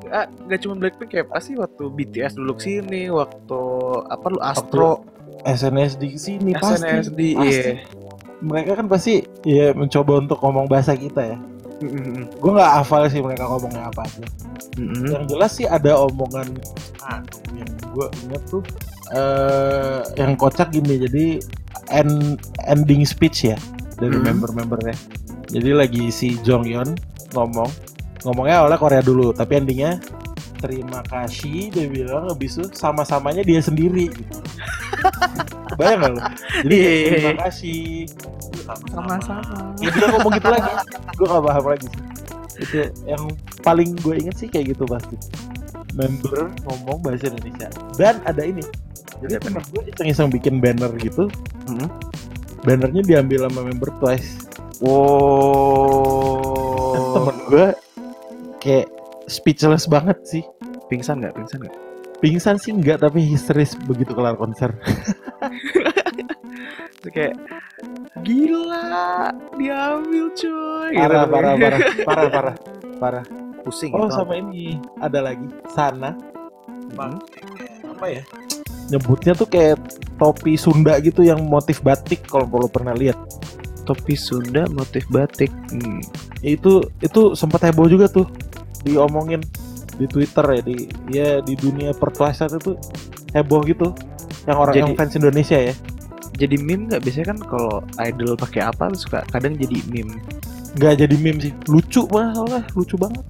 ah, 0.08 0.26
nggak 0.40 0.60
cuma 0.62 0.74
Blackpink 0.78 1.12
ya 1.12 1.24
pasti 1.26 1.52
waktu 1.54 1.84
BTS 1.90 2.34
dulu 2.34 2.52
ke 2.54 2.62
sini 2.64 3.02
waktu 3.10 3.62
apa 4.08 4.26
lu 4.30 4.40
Astro 4.40 5.04
SNSD 5.44 6.04
di 6.08 6.16
sini 6.18 6.50
pasti 6.54 6.80
SNSD 6.80 7.20
pasti. 7.34 7.50
iya 7.50 7.74
mereka 8.40 8.78
kan 8.78 8.86
pasti 8.86 9.14
ya 9.42 9.74
mencoba 9.74 10.22
untuk 10.22 10.38
ngomong 10.40 10.66
bahasa 10.66 10.94
kita 10.94 11.36
ya 11.36 11.38
Mm-mm. 11.78 12.26
gue 12.34 12.52
nggak 12.52 12.72
hafal 12.82 13.06
sih 13.06 13.22
mereka 13.22 13.46
ngomongnya 13.46 13.86
apa 13.86 14.02
aja 14.02 14.26
Mm-mm. 14.76 15.14
yang 15.14 15.26
jelas 15.26 15.54
sih 15.54 15.66
ada 15.66 15.94
omongan 15.96 16.58
aduh 17.02 17.42
yang 17.54 17.70
gue 17.94 18.08
inget 18.26 18.44
tuh 18.46 18.64
eh 19.14 20.02
yang 20.16 20.34
kocak 20.34 20.70
gini 20.70 21.00
jadi 21.00 21.26
end 21.94 22.38
ending 22.66 23.06
speech 23.06 23.46
ya 23.46 23.58
dari 23.96 24.14
Mhm. 24.14 24.26
member-membernya 24.26 24.98
jadi 25.48 25.78
lagi 25.78 26.10
si 26.10 26.36
Jong 26.42 26.66
Yeon 26.66 26.98
ngomong 27.32 27.70
ngomongnya 28.26 28.66
awalnya 28.66 28.78
Korea 28.78 29.02
dulu 29.02 29.32
tapi 29.32 29.58
endingnya 29.58 30.02
terima 30.58 31.02
kasih 31.06 31.70
dia 31.72 31.88
bilang 31.88 32.28
habis 32.30 32.58
itu 32.58 32.68
sama-samanya 32.74 33.46
dia 33.46 33.62
sendiri 33.62 34.10
gitu. 34.12 34.38
bayang 35.78 36.02
gak 36.02 36.12
lu? 36.12 36.20
Jadi 36.66 36.76
kayak, 36.76 36.90
iya, 36.98 37.08
terima 37.08 37.30
iya. 37.30 37.40
kasih. 37.46 38.10
Sama-sama. 38.92 39.58
Ya 39.80 39.90
dia 39.94 40.08
ngomong 40.12 40.34
gitu 40.36 40.50
lagi. 40.50 40.70
Gue 41.16 41.28
gak 41.30 41.44
paham 41.46 41.66
lagi 41.70 41.88
sih. 41.88 42.04
Itu 42.58 42.76
yang 43.06 43.24
paling 43.62 43.94
gue 44.02 44.16
inget 44.18 44.36
sih 44.42 44.50
kayak 44.50 44.74
gitu 44.76 44.84
pasti. 44.90 45.16
Member 45.94 46.52
ngomong 46.66 47.06
bahasa 47.06 47.30
Indonesia. 47.30 47.70
Dan 47.96 48.18
ada 48.26 48.42
ini. 48.42 48.66
Jadi 49.22 49.38
teman 49.42 49.64
gue 49.74 49.82
iseng-iseng 49.94 50.30
bikin 50.34 50.62
banner 50.62 50.92
gitu. 50.98 51.30
Mhm. 51.70 51.90
bannernya 52.66 53.00
diambil 53.06 53.48
sama 53.48 53.62
member 53.64 53.88
Twice. 54.02 54.44
Dan 54.82 54.84
wow 54.84 56.58
temen 57.16 57.38
gue 57.48 57.68
kayak 58.60 58.88
speechless 59.28 59.86
banget 59.86 60.18
sih. 60.24 60.44
Pingsan 60.88 61.20
nggak? 61.22 61.36
Pingsan 61.36 61.60
nggak? 61.68 61.76
Pingsan 62.18 62.56
sih 62.58 62.72
enggak 62.74 63.04
tapi 63.04 63.22
histeris 63.22 63.78
begitu 63.86 64.16
kelar 64.16 64.34
konser. 64.40 64.74
Itu 66.98 67.10
kayak 67.14 67.36
gila 68.26 69.30
diambil 69.56 70.26
cuy 70.34 70.92
parah 70.98 71.24
Gitu. 71.24 71.32
parah 71.32 71.54
parah 71.54 71.80
parah. 72.02 72.26
Parah 72.34 72.54
parah. 72.98 73.26
Pusing 73.62 73.92
oh 73.94 74.10
sama 74.10 74.40
ini. 74.40 74.80
Ada 74.98 75.20
lagi. 75.22 75.46
Sana. 75.70 76.16
Mhm. 76.88 77.20
apa 77.98 78.06
ya? 78.10 78.22
Nyebutnya 78.88 79.34
tuh 79.36 79.50
kayak 79.50 79.76
topi 80.16 80.56
Sunda 80.56 80.96
gitu 81.04 81.22
yang 81.22 81.44
motif 81.46 81.84
batik 81.84 82.24
kalau 82.26 82.48
kalau 82.48 82.68
pernah 82.72 82.96
lihat. 82.96 83.20
Topi 83.84 84.16
Sunda 84.16 84.66
motif 84.72 85.04
batik. 85.12 85.52
Hmm. 85.70 86.00
itu 86.46 86.86
itu 87.02 87.34
sempat 87.34 87.66
heboh 87.66 87.90
juga 87.90 88.06
tuh 88.06 88.30
diomongin 88.88 89.44
di 89.98 90.06
Twitter 90.08 90.46
ya 90.46 90.62
di 90.62 90.78
ya 91.10 91.30
di 91.42 91.54
dunia 91.58 91.92
pertuasan 91.92 92.56
itu 92.56 92.78
heboh 93.34 93.66
gitu 93.66 93.92
yang 94.48 94.58
orang 94.64 94.74
Jadi- 94.74 94.84
yang 94.88 94.94
fans 94.96 95.14
Indonesia 95.20 95.60
ya. 95.60 95.76
Jadi 96.38 96.56
meme 96.62 96.86
nggak? 96.88 97.02
Biasanya 97.02 97.28
kan 97.34 97.40
kalau 97.50 97.76
idol 97.98 98.38
pakai 98.38 98.62
apa 98.62 98.94
suka 98.94 99.26
kadang 99.34 99.58
jadi 99.58 99.82
meme. 99.90 100.22
Nggak 100.78 100.94
jadi 101.02 101.16
meme 101.18 101.40
sih. 101.42 101.54
Lucu 101.66 102.06
mah 102.14 102.32
soalnya 102.38 102.62
lucu 102.78 102.96
banget. 102.96 103.26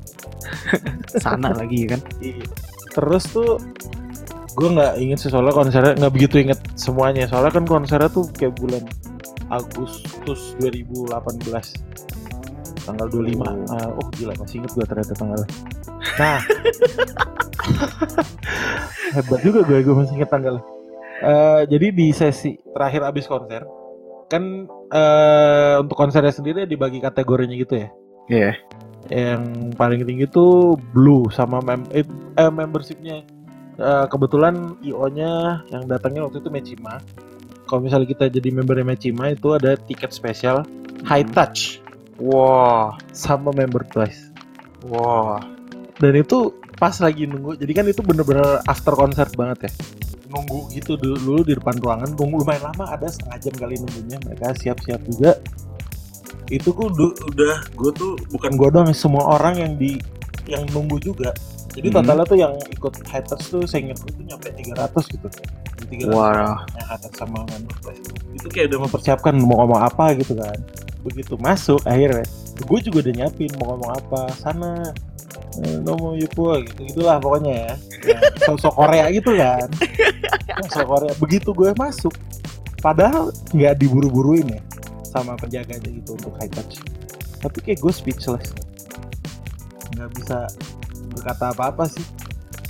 Sana 1.23 1.55
lagi 1.55 1.87
kan? 1.87 1.99
Iya. 2.21 2.45
terus 2.97 3.29
tuh 3.29 3.61
gue 4.57 4.69
nggak 4.73 4.97
inget 4.97 5.21
sih 5.21 5.29
soalnya 5.29 5.53
konsernya 5.53 5.93
nggak 6.01 6.13
begitu 6.13 6.35
inget 6.43 6.59
semuanya. 6.75 7.29
Soalnya 7.31 7.53
kan 7.55 7.63
konsernya 7.63 8.09
tuh 8.11 8.27
kayak 8.35 8.57
bulan 8.59 8.83
Agustus 9.47 10.57
2018 10.59 11.07
tanggal 12.87 13.07
25 13.11 13.43
Oh. 13.43 13.75
Ah, 13.75 13.89
oh 13.99 14.07
gila 14.15 14.33
masih 14.39 14.63
inget 14.63 14.71
gue 14.71 14.85
ternyata 14.87 15.13
tanggalnya. 15.19 15.49
Nah. 16.15 16.39
Hebat 19.15 19.39
juga 19.43 19.59
gue 19.67 19.77
gue 19.83 19.95
masih 19.95 20.15
inget 20.15 20.31
tanggalnya. 20.31 20.63
Eh, 21.17 21.61
jadi 21.67 21.87
di 21.91 22.07
sesi 22.15 22.55
terakhir 22.71 23.01
abis 23.09 23.25
konser 23.25 23.65
kan 24.27 24.67
eh 24.91 25.75
untuk 25.79 25.97
konsernya 25.97 26.31
sendiri 26.31 26.63
dibagi 26.69 27.03
kategorinya 27.03 27.55
gitu 27.57 27.73
ya? 27.75 27.89
Iya. 28.27 28.51
Yang 29.07 29.43
paling 29.79 30.03
tinggi 30.03 30.27
tuh 30.27 30.75
blue 30.95 31.27
sama 31.31 31.59
mem 31.63 31.83
eh, 31.91 32.05
eh, 32.39 32.51
membershipnya. 32.51 33.23
Eh, 33.77 34.05
kebetulan 34.09 34.77
io 34.81 35.05
nya 35.11 35.61
yang 35.73 35.85
datangnya 35.85 36.25
waktu 36.27 36.39
itu 36.43 36.49
Mechima. 36.49 37.01
Kalau 37.67 37.83
misalnya 37.83 38.07
kita 38.07 38.25
jadi 38.31 38.49
member 38.53 38.79
Mechima 38.83 39.35
itu 39.35 39.51
ada 39.55 39.75
tiket 39.75 40.15
spesial 40.15 40.63
high 41.03 41.25
touch 41.35 41.83
wah. 42.21 42.97
Sama 43.13 43.53
member 43.53 43.85
Twice. 43.89 44.29
Wah. 44.87 45.41
Dan 45.97 46.13
itu 46.21 46.53
pas 46.77 46.93
lagi 47.01 47.25
nunggu 47.25 47.57
jadi 47.57 47.73
kan 47.73 47.85
itu 47.89 48.05
bener-bener 48.05 48.61
after 48.69 48.93
concert 48.93 49.33
banget 49.33 49.69
ya. 49.69 49.71
Nunggu 50.29 50.69
gitu 50.75 50.99
dulu, 50.99 51.17
dulu 51.17 51.41
di 51.41 51.53
depan 51.57 51.79
ruangan 51.81 52.13
nunggu 52.13 52.45
lumayan 52.45 52.69
lama 52.69 52.85
ada 52.93 53.07
setengah 53.09 53.37
jam 53.41 53.55
kali 53.57 53.75
nunggunya. 53.81 54.17
Mereka 54.25 54.53
siap-siap 54.61 55.01
juga. 55.09 55.31
Itu 56.47 56.71
gue 56.71 56.87
udah 57.33 57.55
gue 57.75 57.91
tuh 57.91 58.15
bukan 58.31 58.51
gue 58.55 58.69
doang 58.71 58.89
semua 58.95 59.35
orang 59.35 59.59
yang 59.59 59.73
di 59.75 59.99
yang 60.47 60.63
nunggu 60.71 60.95
juga 61.03 61.35
jadi 61.77 61.93
Hmm. 61.93 61.97
totalnya 62.01 62.25
tuh 62.25 62.37
yang 62.41 62.53
ikut 62.73 62.93
haters 63.05 63.43
tuh 63.53 63.61
saya 63.69 63.85
ingat 63.85 64.01
tuh 64.01 64.09
nyampe 64.25 64.49
300 64.49 65.03
gitu. 65.13 65.27
Jadi 65.77 66.09
300 66.09 66.09
wah. 66.09 66.33
yang 66.73 66.87
haters 66.89 67.15
sama 67.15 67.45
Twice. 67.85 68.09
itu 68.33 68.47
kayak 68.49 68.65
udah 68.73 68.79
mempersiapkan 68.89 69.33
mau 69.37 69.61
ngomong 69.61 69.81
apa 69.85 70.17
gitu 70.17 70.33
kan. 70.33 70.57
Begitu 71.05 71.37
masuk 71.37 71.85
akhirnya 71.85 72.25
gue 72.57 72.79
juga 72.81 72.97
udah 73.05 73.13
nyiapin 73.13 73.51
mau 73.61 73.77
ngomong 73.77 73.91
apa 73.93 74.21
sana 74.41 74.89
eh, 75.61 75.77
nomo 75.85 76.17
yupo 76.17 76.57
gitu. 76.65 76.81
Gitulah 76.89 77.21
pokoknya 77.21 77.53
ya, 77.53 77.73
ya 78.09 78.17
sosok 78.49 78.73
Korea 78.73 79.05
gitu 79.13 79.37
kan. 79.37 79.69
Sosok 80.65 80.85
Korea. 80.89 81.13
Begitu 81.21 81.49
gue 81.53 81.69
masuk 81.77 82.13
padahal 82.81 83.29
nggak 83.53 83.77
diburu-buruin 83.77 84.49
ya 84.49 84.61
sama 85.05 85.37
penjaganya 85.37 85.85
gitu 85.93 86.17
untuk 86.17 86.33
high 86.41 86.49
touch. 86.49 86.81
Tapi 87.37 87.57
kayak 87.61 87.85
gue 87.85 87.93
speechless. 87.93 88.49
Nggak 89.93 90.09
bisa 90.17 90.37
berkata 91.17 91.51
apa-apa 91.51 91.89
sih. 91.89 92.05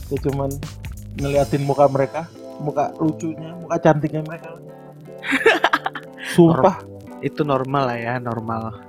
Ya 0.08 0.18
cuman 0.24 0.50
ngeliatin 1.20 1.68
muka 1.68 1.86
mereka 1.92 2.32
muka 2.58 2.89
lucunya 2.98 3.54
muka 3.60 3.75
cantiknya 3.77 4.24
mereka. 4.24 4.56
Sumpah. 6.34 6.82
Itu 7.20 7.42
normal 7.44 7.84
lah 7.94 7.98
ya 7.98 8.13
normal. 8.22 8.80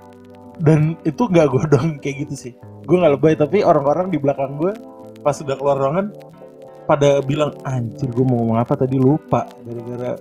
Dan 0.58 0.94
itu 1.02 1.26
nggak 1.26 1.46
gue 1.50 1.64
dong 1.68 1.88
kayak 1.98 2.28
gitu 2.28 2.34
sih. 2.48 2.52
Gue 2.86 2.96
nggak 3.02 3.18
lebay 3.18 3.34
tapi 3.34 3.66
orang-orang 3.66 4.14
di 4.14 4.18
belakang 4.20 4.56
gue 4.56 4.72
pas 5.20 5.34
sudah 5.34 5.58
keluar 5.58 5.76
ruangan 5.76 6.14
pada 6.88 7.20
bilang 7.20 7.52
anjir 7.66 8.08
gue 8.08 8.24
mau 8.24 8.40
ngomong 8.40 8.58
apa 8.62 8.78
tadi? 8.78 8.96
Lupa. 8.96 9.44
Gara-gara 9.66 10.16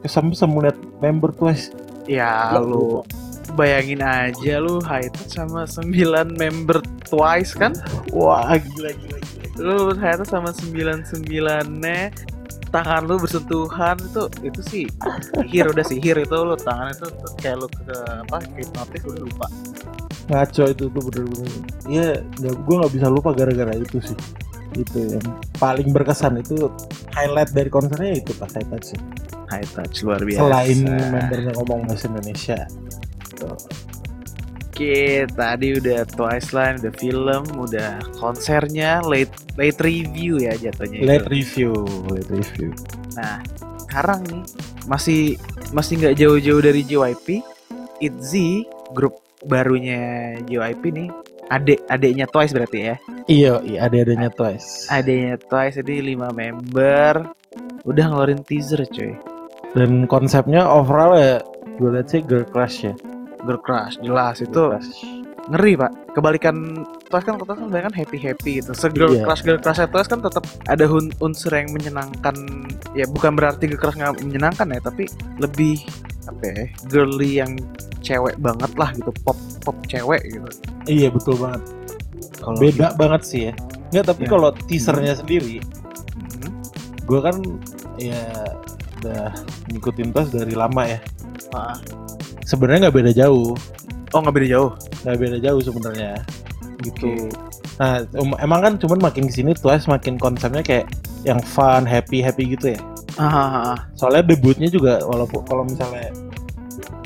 kesem-sem 0.00 0.48
melihat 0.48 0.76
member 1.00 1.30
twice 1.36 1.72
ya 2.08 2.56
lu 2.58 3.04
bayangin 3.58 4.04
aja 4.04 4.62
lu 4.62 4.78
high 4.84 5.10
touch 5.10 5.36
sama 5.36 5.66
9 5.66 5.90
member 6.38 6.80
twice 7.06 7.52
kan? 7.56 7.74
Wah 8.14 8.56
gila 8.58 8.90
gila 8.94 9.18
gila 9.18 9.40
lu 9.60 9.92
touch 9.92 10.28
sama 10.30 10.50
99 10.56 11.20
nya 11.84 12.08
tangan 12.70 13.02
lu 13.02 13.18
bersentuhan 13.18 13.98
itu 13.98 14.22
itu 14.46 14.60
sih 14.62 14.84
sihir 15.34 15.74
udah 15.74 15.82
sihir 15.82 16.16
itu 16.22 16.36
lu 16.38 16.54
tangan 16.54 16.94
itu 16.94 17.06
kayak 17.42 17.58
lu 17.58 17.66
ke 17.66 17.96
apa 17.98 18.38
hipnotis 18.54 19.02
lu 19.04 19.26
lupa. 19.26 19.46
Ngaco 20.30 20.64
itu 20.70 20.84
tuh 20.86 21.02
bener-bener. 21.10 21.50
Iya 21.90 22.22
nggak 22.22 22.54
gue 22.62 22.74
nggak 22.78 22.92
bisa 22.94 23.06
lupa 23.10 23.34
gara-gara 23.34 23.74
itu 23.74 23.98
sih. 23.98 24.18
Itu 24.78 25.18
yang 25.18 25.26
paling 25.58 25.90
berkesan 25.90 26.38
itu 26.38 26.70
highlight 27.10 27.50
dari 27.50 27.66
konsernya 27.66 28.22
itu 28.22 28.30
pas 28.38 28.54
high 28.54 28.68
touch 28.70 28.94
sih. 28.94 29.00
high 29.50 29.66
touch 29.74 30.06
luar 30.06 30.22
biasa. 30.22 30.46
Selain 30.46 30.78
membernya 30.86 31.52
ngomong 31.58 31.90
bahasa 31.90 32.06
Indonesia 32.06 32.58
Oke, 33.46 35.28
tadi 35.36 35.76
udah 35.76 36.08
Twice 36.08 36.56
Line, 36.56 36.80
udah 36.80 36.94
film, 36.96 37.42
udah 37.60 38.00
konsernya, 38.16 39.04
late 39.04 39.32
late 39.60 39.76
review 39.84 40.40
ya 40.40 40.56
jatuhnya. 40.56 41.04
itu. 41.04 41.08
late 41.08 41.28
review 41.28 41.72
late 42.08 42.30
review 42.32 42.72
Nah, 43.12 43.44
sekarang 43.84 44.24
nih 44.24 44.42
masih 44.88 45.36
masih 45.76 46.00
nggak 46.00 46.16
jauh-jauh 46.16 46.62
dari 46.64 46.80
JYP, 46.82 47.44
ITZY 48.00 48.64
grup 48.96 49.20
barunya 49.44 50.32
JYP 50.48 50.82
nih, 50.96 51.08
adik 51.52 51.78
adiknya 51.86 52.24
Twice 52.24 52.56
berarti 52.56 52.78
ya. 52.80 52.96
iya 53.28 53.52
iya 53.62 53.78
ada-adanya 53.86 54.32
twice 54.32 54.88
Adiknya 54.88 55.36
Twice 55.38 55.78
jadi 55.84 56.02
5 56.16 56.32
member, 56.32 57.14
udah 57.84 58.04
ngeluarin 58.10 58.40
teaser 58.42 58.82
coy. 58.88 59.12
dan 59.70 60.08
konsepnya 60.08 60.64
overall 60.66 61.14
ya 61.14 61.38
gue 61.78 61.90
lihat 61.94 62.08
sih 62.10 62.24
girl 62.24 62.42
crush 62.42 62.88
ya 62.88 62.94
Girl 63.40 63.58
Crush 63.58 63.96
jelas 64.00 64.38
itu 64.38 64.52
Girl 64.52 64.76
crush. 64.76 64.92
ngeri 65.50 65.72
pak. 65.74 65.90
Kebalikan 66.10 66.56
Twice 67.06 67.24
kan 67.24 67.34
Twice 67.36 67.58
kan 67.58 67.68
banyak 67.68 67.84
kan 67.90 67.94
happy 67.96 68.18
happy 68.18 68.50
gitu. 68.60 68.70
Se 68.72 68.86
girl 68.88 69.10
Iya. 69.10 69.24
crush 69.24 69.42
girl 69.42 69.58
crush 69.58 69.80
Twice 69.80 70.06
kan 70.06 70.20
tetap 70.20 70.44
ada 70.66 70.84
unsur 71.18 71.50
yang 71.50 71.70
menyenangkan. 71.70 72.36
Ya 72.92 73.06
bukan 73.06 73.34
berarti 73.34 73.66
girl 73.66 73.80
crush 73.80 73.96
nggak 73.96 74.20
menyenangkan 74.20 74.70
ya 74.70 74.80
tapi 74.80 75.08
lebih 75.36 75.80
apa 76.28 76.42
ya 76.44 76.64
girly 76.86 77.30
yang 77.38 77.52
cewek 77.98 78.36
banget 78.38 78.70
lah 78.76 78.92
gitu. 78.92 79.10
Pop 79.24 79.34
pop 79.60 79.76
cewek 79.86 80.22
gitu. 80.24 80.48
Iya 80.86 81.08
betul 81.08 81.34
banget. 81.36 81.62
Kalau 82.38 82.56
beda 82.56 82.86
banget 82.94 83.22
sih 83.24 83.40
ya. 83.50 83.54
Nggak 83.90 84.04
tapi 84.06 84.22
Ya. 84.24 84.28
kalau 84.30 84.48
teasernya 84.54 85.14
sendiri 85.14 85.58
Hmm. 86.30 86.52
gue 87.02 87.20
kan 87.20 87.36
ya 87.98 88.22
udah 89.00 89.32
ngikutin 89.72 90.12
tos 90.12 90.28
dari 90.30 90.54
lama 90.54 90.84
ya 90.86 91.00
Ah. 91.50 91.74
sebenarnya 92.46 92.86
nggak 92.88 92.96
beda 93.02 93.12
jauh 93.26 93.58
oh 94.14 94.18
nggak 94.22 94.34
beda 94.38 94.48
jauh 94.54 94.70
nggak 95.02 95.18
beda 95.18 95.36
jauh 95.42 95.60
sebenarnya 95.62 96.12
gitu 96.86 97.10
Oke. 97.26 97.34
nah 97.80 98.06
um- 98.16 98.38
emang 98.38 98.60
kan 98.62 98.72
cuman 98.78 98.98
makin 99.02 99.26
ke 99.26 99.34
sini 99.34 99.50
Twice 99.56 99.90
makin 99.90 100.14
konsepnya 100.14 100.62
kayak 100.62 100.86
yang 101.26 101.42
fun 101.42 101.84
happy 101.84 102.22
happy 102.22 102.54
gitu 102.54 102.76
ya 102.76 102.80
ah, 103.18 103.26
ah, 103.26 103.48
ah. 103.74 103.78
soalnya 103.98 104.30
debutnya 104.30 104.70
juga 104.70 105.02
walaupun 105.04 105.42
kalau 105.44 105.66
misalnya 105.66 106.14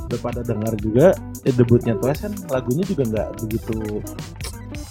udah 0.05 0.21
pada 0.21 0.41
dengar 0.45 0.77
juga 0.77 1.17
ya 1.43 1.53
debutnya 1.57 1.97
Twice 1.97 2.29
kan 2.29 2.33
lagunya 2.53 2.85
juga 2.85 3.03
nggak 3.09 3.29
begitu 3.49 4.05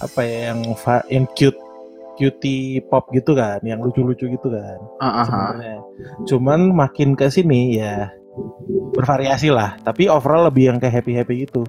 apa 0.02 0.20
ya 0.26 0.50
yang 0.52 0.60
yang 1.08 1.26
cute 1.38 1.56
cutie 2.14 2.78
pop 2.84 3.10
gitu 3.10 3.32
kan 3.32 3.58
yang 3.60 3.78
lucu-lucu 3.78 4.26
gitu 4.28 4.48
kan. 4.48 4.78
Ah, 4.98 5.06
ah, 5.06 5.12
ah. 5.12 5.24
sebenarnya. 5.26 5.76
Cuman 6.24 6.60
makin 6.70 7.12
ke 7.12 7.26
sini 7.26 7.76
ya 7.76 8.10
bervariasi 8.92 9.48
lah. 9.48 9.78
Tapi 9.80 10.06
overall 10.06 10.46
lebih 10.46 10.70
yang 10.70 10.78
kayak 10.78 11.02
happy 11.02 11.12
happy 11.12 11.34
gitu. 11.44 11.62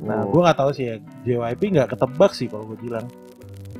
Nah 0.00 0.22
Oh. 0.22 0.30
gue 0.30 0.40
nggak 0.40 0.58
tahu 0.58 0.70
sih 0.70 0.84
ya 0.86 0.96
JYP 1.22 1.60
nggak 1.72 1.88
ketebak 1.90 2.32
sih 2.32 2.46
kalau 2.46 2.66
gue 2.66 2.78
bilang. 2.80 3.06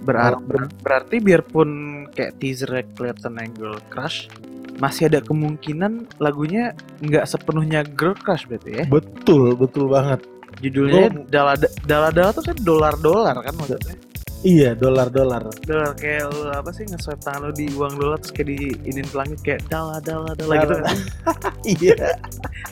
Berar- 0.00 0.40
ber- 0.40 0.72
berarti 0.80 1.20
biarpun 1.20 1.68
kayak 2.10 2.40
teasernya 2.40 2.88
kelihatan 2.90 3.36
yang 3.36 3.52
girl 3.52 3.78
crush 3.86 4.32
masih 4.80 5.06
ada 5.06 5.20
kemungkinan 5.20 6.08
lagunya 6.16 6.72
nggak 6.98 7.28
sepenuhnya 7.28 7.84
girl 7.84 8.14
crush 8.14 8.48
berarti 8.48 8.80
ya? 8.80 8.84
Betul 8.86 9.52
betul 9.54 9.86
banget. 9.86 10.24
Judulnya 10.58 11.08
Gua- 11.10 11.24
dala 11.26 11.52
dala 11.84 12.08
dala 12.10 12.30
tuh 12.32 12.42
kan 12.42 12.56
dolar 12.58 12.94
dolar 12.96 13.36
kan 13.38 13.54
maksudnya 13.54 13.96
iya 14.40 14.72
dolar 14.72 15.12
dolar. 15.12 15.44
Dolar 15.64 15.92
kayak 15.96 16.32
lu 16.32 16.48
apa 16.48 16.70
sih 16.72 16.88
nge-swipe 16.88 17.20
tangan 17.20 17.48
lu 17.48 17.52
di 17.52 17.66
uang 17.76 17.94
dolar 18.00 18.16
terus 18.20 18.32
kayak 18.32 18.48
diinin 18.52 19.06
ke 19.06 19.16
langit 19.16 19.38
kayak 19.44 19.60
dala 19.68 20.00
dala 20.00 20.32
dala 20.36 20.54
gitu. 20.64 20.74
Kan 20.80 20.96
iya. 21.80 21.96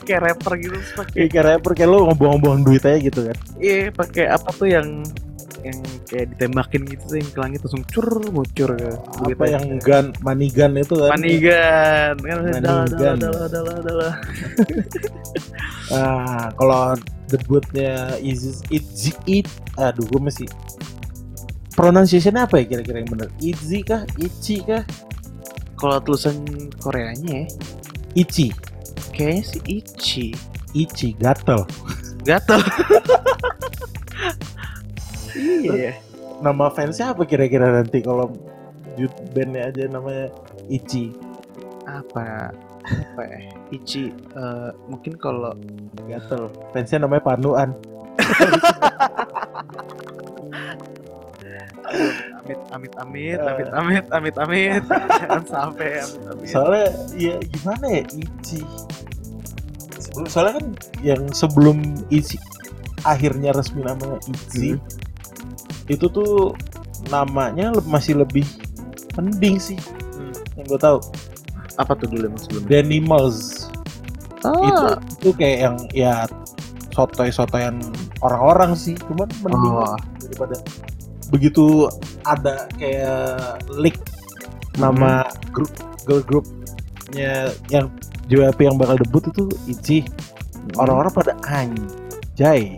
Kayak 0.05 0.21
rapper 0.25 0.53
gitu 0.57 0.75
terus 0.77 0.91
pakai 0.97 1.13
kayak 1.13 1.29
kayak 1.29 1.45
rapper 1.45 1.71
kayak 1.77 1.89
lu 1.89 1.99
ngebuang-buang 2.09 2.59
duit 2.65 2.83
aja 2.85 2.97
gitu 2.97 3.19
kan. 3.29 3.37
Iya 3.61 3.93
pakai 3.93 4.25
apa 4.29 4.49
tuh 4.53 4.67
yang 4.69 4.87
yang 5.59 5.75
kayak 6.07 6.31
ditembakin 6.35 6.87
gitu 6.87 7.03
tuh 7.03 7.17
yang 7.19 7.29
ke 7.35 7.39
langit 7.43 7.59
langsung 7.67 7.83
cur 7.91 8.07
ke 8.55 8.63
duit 9.19 9.35
apa 9.35 9.45
yang 9.51 9.65
gun 9.83 10.05
money 10.23 10.47
gun 10.47 10.71
itu 10.79 10.95
kan? 10.95 11.09
Manigan 11.19 12.15
kan 12.15 12.37
Money 12.39 12.61
dala 12.63 12.83
dala 12.87 12.95
gun. 12.95 13.17
dala 13.19 13.43
dala 13.51 13.73
dala. 13.83 14.09
Ah 15.89 16.53
kalau 16.53 16.93
debutnya 17.33 18.13
Izzy 18.21 18.61
Itzy 18.69 19.11
It 19.25 19.49
aduh 19.73 20.05
gue 20.05 20.21
masih 20.21 20.45
pronunciation 21.79 22.35
apa 22.35 22.59
ya 22.59 22.75
kira-kira 22.75 22.99
yang 22.99 23.11
bener 23.15 23.29
Itzy 23.39 23.79
kah 23.87 24.03
Ichi 24.19 24.59
kah 24.67 24.83
kalau 25.79 26.03
tulisan 26.03 26.43
Koreanya 26.83 27.43
ya 27.43 27.45
Ichi 28.19 28.51
Kayaknya 29.19 29.43
sih 29.43 29.61
Ichi. 29.67 30.27
Ichi 30.71 31.11
gatel. 31.19 31.67
Gatel. 32.23 32.63
iya. 35.67 35.99
Nama 36.39 36.71
fansnya 36.71 37.11
apa 37.11 37.27
kira-kira 37.27 37.67
nanti 37.67 37.99
kalau 37.99 38.31
youth 38.95 39.11
bandnya 39.35 39.67
aja 39.67 39.91
namanya 39.91 40.31
Ichi 40.71 41.11
Apa? 41.83 42.55
Apa 42.87 43.21
ya? 43.27 43.51
Ichi. 43.75 44.15
eh, 44.15 44.71
mungkin 44.87 45.19
kalau 45.19 45.51
gatel. 46.07 46.47
Fansnya 46.71 47.03
namanya 47.03 47.27
Panuan. 47.27 47.75
amit 52.43 52.59
amit 52.71 52.93
amit 52.97 53.39
amit 53.39 53.69
amit 53.71 54.05
amit 54.11 54.35
amit. 54.37 54.81
Jangan 54.87 55.43
sampai 55.45 55.89
amit 56.01 56.21
amit. 56.29 56.47
Soalnya 56.49 56.87
ya 57.15 57.35
gimana 57.43 57.85
ya 57.89 58.03
Ichi. 58.15 58.61
Sebelum 59.99 60.25
soalnya 60.31 60.53
kan 60.61 60.67
yang 61.03 61.21
sebelum 61.31 61.77
Ichi 62.09 62.37
akhirnya 63.03 63.55
resmi 63.55 63.83
namanya 63.83 64.19
Ichi 64.27 64.75
itu 65.89 66.05
tuh 66.11 66.53
namanya 67.09 67.73
masih 67.89 68.21
lebih 68.21 68.45
mending 69.17 69.57
sih 69.57 69.79
Hmm. 70.19 70.35
yang 70.59 70.67
gue 70.67 70.79
tahu. 70.79 70.99
Apa 71.79 71.95
tuh 71.95 72.11
dulu 72.11 72.27
emang 72.27 72.41
sebelumnya 72.43 72.83
Danimals 72.83 73.71
oh, 74.43 74.67
itu 74.67 74.85
itu 75.19 75.29
kayak 75.35 75.57
yang 75.63 75.75
ya 75.95 76.13
sotoy-sotoyan 76.95 77.79
orang-orang 78.19 78.75
sih 78.75 78.95
cuman 79.07 79.27
mending 79.43 79.75
oh. 79.75 79.95
daripada 80.19 80.55
begitu 81.29 81.87
ada 82.25 82.65
kayak 82.77 83.61
leak 83.73 83.97
nama 84.77 85.25
grup 85.53 85.69
girl 86.05 86.21
groupnya 86.25 87.53
yang 87.69 87.89
JYP 88.29 88.69
yang 88.69 88.77
bakal 88.77 88.95
debut 89.01 89.23
itu 89.29 89.43
Ichi 89.65 89.99
orang-orang 90.77 91.09
pada 91.09 91.33
anjay. 91.49 92.77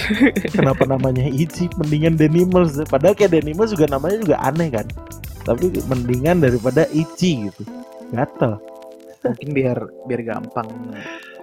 Kenapa 0.56 0.82
namanya 0.90 1.22
Ichi 1.30 1.70
mendingan 1.78 2.18
Danimals 2.18 2.82
padahal 2.90 3.14
kayak 3.14 3.38
Danimals 3.38 3.70
juga 3.70 3.86
namanya 3.86 4.18
juga 4.18 4.36
aneh 4.42 4.74
kan? 4.74 4.86
Tapi 5.46 5.70
mendingan 5.86 6.42
daripada 6.42 6.90
Ichi 6.90 7.46
gitu. 7.46 7.62
Gatel. 8.10 8.58
Mungkin 9.22 9.48
biar 9.54 9.78
biar 10.10 10.20
gampang 10.26 10.66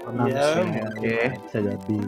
pronounce-nya, 0.03 0.83
oke. 0.91 1.17
bisa 1.47 1.59
jadi. 1.63 1.99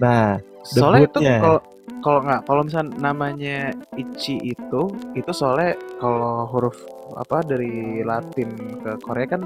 Nah 0.00 0.40
soalnya 0.66 1.06
itu 1.06 1.18
kalau 1.22 1.58
kalau 2.02 2.18
nggak 2.22 2.40
kalau 2.44 2.60
misalnya 2.66 2.92
namanya 2.98 3.56
Ichi 3.94 4.36
itu 4.42 4.80
itu 5.14 5.30
soalnya 5.30 5.78
kalau 6.02 6.46
huruf 6.50 6.76
apa 7.14 7.46
dari 7.46 8.02
Latin 8.02 8.50
ke 8.82 8.98
Korea 9.02 9.26
kan 9.30 9.42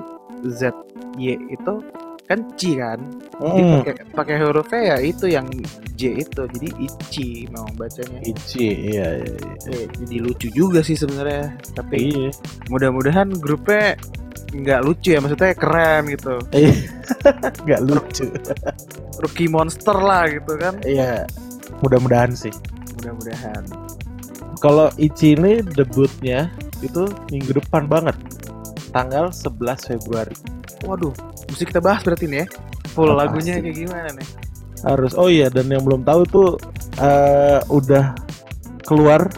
Z 0.49 0.73
Y 1.21 1.37
itu 1.53 1.75
kan 2.25 2.47
Ci 2.55 2.79
kan 2.79 3.03
jadi 3.43 3.61
hmm, 3.61 3.73
pakai 3.83 3.95
pakai 4.15 4.37
hurufnya 4.39 4.81
ya 4.95 4.97
itu 5.03 5.27
yang 5.27 5.51
J 5.99 6.23
itu 6.23 6.43
jadi 6.47 6.69
Ichi 6.79 7.29
memang 7.51 7.75
bacanya 7.75 8.23
Ichi 8.23 8.95
iya 8.95 9.19
iya, 9.19 9.35
iya. 9.35 9.55
Eh, 9.67 9.87
jadi 9.99 10.17
lucu 10.23 10.47
juga 10.55 10.81
sih 10.81 10.95
sebenarnya 10.95 11.53
tapi 11.75 12.09
Iya. 12.15 12.31
mudah-mudahan 12.71 13.35
grupnya 13.37 13.99
nggak 14.51 14.81
lucu 14.83 15.15
ya 15.15 15.21
maksudnya 15.23 15.55
keren 15.55 16.11
gitu. 16.11 16.35
Iya. 16.51 16.75
nggak 17.67 17.81
lucu. 17.87 18.27
Rookie 19.21 19.47
monster 19.47 19.95
lah 19.95 20.27
gitu 20.27 20.57
kan. 20.57 20.81
Iya. 20.83 21.27
Mudah-mudahan 21.81 22.33
sih. 22.33 22.53
Mudah-mudahan. 23.01 23.63
Kalau 24.61 24.93
Ichi 24.97 25.33
ini 25.35 25.65
debutnya 25.65 26.53
itu 26.81 27.09
minggu 27.31 27.57
depan 27.57 27.87
banget. 27.87 28.17
Tanggal 28.91 29.31
11 29.31 29.57
Februari. 29.97 30.35
Waduh 30.83 31.13
mesti 31.47 31.65
kita 31.65 31.79
bahas 31.79 32.03
berarti 32.03 32.27
nih 32.27 32.43
ya. 32.43 32.47
Full 32.91 33.07
Oh, 33.07 33.15
lagunya 33.15 33.59
pasti. 33.59 33.65
kayak 33.71 33.77
gimana 33.79 34.09
nih? 34.13 34.29
Harus 34.81 35.13
oh 35.15 35.29
iya 35.29 35.47
dan 35.47 35.69
yang 35.69 35.85
belum 35.85 36.03
tahu 36.03 36.23
tuh 36.27 36.49
eh, 36.99 37.61
udah 37.69 38.17
keluar 38.83 39.31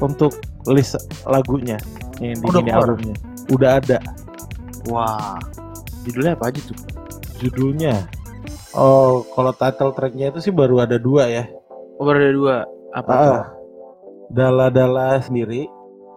untuk 0.00 0.36
list 0.68 0.98
lagunya. 1.24 1.80
Yang 2.20 2.44
di 2.44 2.46
Udah 2.46 2.60
mini 2.60 2.70
keluar? 2.70 2.88
albumnya. 2.92 3.16
Udah 3.50 3.70
ada 3.80 3.96
wah 4.90 5.38
judulnya 6.02 6.34
apa 6.34 6.50
aja 6.50 6.60
tuh? 6.66 6.78
Judulnya 7.38 8.04
oh 8.74 9.22
kalau 9.32 9.54
title 9.54 9.94
tracknya 9.94 10.28
itu 10.28 10.42
sih 10.42 10.52
baru 10.52 10.82
ada 10.82 10.98
dua 10.98 11.30
ya. 11.30 11.44
Oh 11.96 12.04
baru 12.04 12.18
ada 12.18 12.32
dua. 12.34 12.56
Apa 12.90 13.10
Ah, 13.10 13.22
tuh? 13.22 13.42
Dala 14.30 14.66
Dala 14.68 15.22
sendiri 15.22 15.70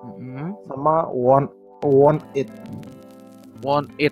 Mm-mm. 0.04 0.58
sama 0.66 1.06
Want 1.10 1.54
Want 1.86 2.26
It. 2.34 2.50
Want 3.62 3.88
it. 3.98 4.12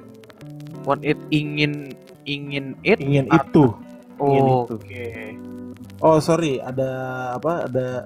Want 0.83 1.01
it 1.01 1.19
ingin 1.29 1.91
ingin 2.23 2.73
it 2.81 2.97
ingin 2.97 3.25
Ah, 3.29 3.41
itu. 3.41 3.71
Oh, 4.21 4.69
oke. 4.69 5.05
Oh 5.99 6.17
sorry, 6.17 6.61
ada 6.61 6.89
apa? 7.35 7.65
Ada 7.65 8.05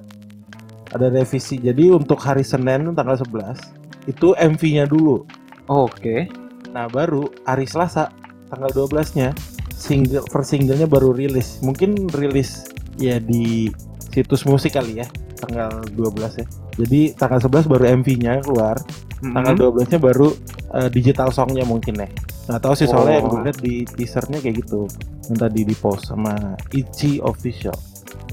ada 0.91 1.08
revisi. 1.10 1.60
Jadi 1.60 1.91
untuk 1.91 2.20
hari 2.20 2.39
Senin 2.41 2.91
tanggal 2.91 3.20
11 3.20 3.60
itu 4.06 4.32
MV-nya 4.34 4.86
dulu. 4.86 5.26
oke 5.65 6.30
Nah 6.76 6.92
baru 6.92 7.32
hari 7.48 7.64
Selasa 7.64 8.12
tanggal 8.52 8.68
12-nya 8.76 9.32
single 9.72 10.28
first 10.28 10.52
singlenya 10.52 10.84
baru 10.84 11.16
rilis. 11.16 11.64
Mungkin 11.64 12.12
rilis 12.12 12.68
ya 13.00 13.16
di 13.24 13.72
situs 14.12 14.44
musik 14.44 14.76
kali 14.76 15.00
ya 15.00 15.08
tanggal 15.40 15.72
12 15.96 16.44
ya. 16.44 16.46
Jadi 16.76 17.16
tanggal 17.16 17.40
11 17.40 17.72
baru 17.72 17.84
MV-nya 18.04 18.44
keluar. 18.44 18.76
Tanggal 19.24 19.56
Mm-mm. 19.56 19.80
12-nya 19.80 20.00
baru 20.04 20.36
eh, 20.76 20.90
digital 20.92 21.32
songnya 21.32 21.64
mungkin 21.64 21.96
ya. 21.96 22.12
Nggak 22.52 22.62
tahu 22.62 22.74
sih 22.76 22.88
soalnya 22.92 23.24
yang 23.24 23.28
gue 23.32 23.42
lihat 23.48 23.60
di 23.64 23.76
teasernya 23.88 24.44
kayak 24.44 24.68
gitu. 24.68 24.92
Yang 25.32 25.38
tadi 25.48 25.62
di 25.64 25.76
post 25.80 26.12
sama 26.12 26.60
Ichi 26.76 27.24
Official. 27.24 27.74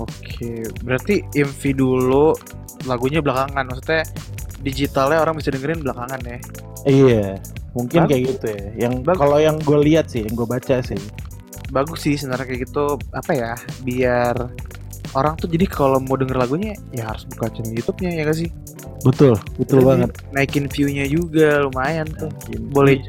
Oke, 0.02 0.66
berarti 0.82 1.22
MV 1.30 1.62
dulu 1.76 2.34
lagunya 2.88 3.22
belakangan, 3.22 3.62
maksudnya 3.70 4.02
digitalnya 4.64 5.22
orang 5.22 5.38
bisa 5.38 5.54
dengerin 5.54 5.84
belakangan 5.84 6.20
ya. 6.26 6.38
Iya, 6.82 7.38
mungkin 7.72 8.04
Bagus. 8.04 8.10
kayak 8.10 8.22
gitu 8.36 8.46
ya. 8.48 8.66
Yang 8.88 8.94
kalau 9.16 9.38
yang 9.40 9.56
gue 9.60 9.78
lihat 9.80 10.06
sih, 10.08 10.24
yang 10.24 10.34
gue 10.36 10.48
baca 10.48 10.76
sih. 10.84 11.00
Bagus 11.72 12.04
sih 12.04 12.14
sebenarnya 12.20 12.46
kayak 12.52 12.60
gitu, 12.68 12.84
apa 13.16 13.32
ya, 13.32 13.52
biar 13.80 14.36
orang 15.12 15.36
tuh 15.36 15.48
jadi 15.48 15.68
kalau 15.68 16.00
mau 16.00 16.16
denger 16.16 16.36
lagunya 16.36 16.72
ya 16.92 17.12
harus 17.12 17.28
buka 17.28 17.52
channel 17.52 17.76
YouTube-nya 17.76 18.10
ya 18.16 18.22
gak 18.28 18.38
sih? 18.38 18.50
Betul, 19.04 19.34
betul 19.60 19.80
Jadi 19.82 19.88
banget. 19.88 20.10
Naikin 20.32 20.66
view-nya 20.68 21.04
juga 21.08 21.64
lumayan 21.68 22.08
tuh. 22.16 22.32
Boleh 22.72 23.02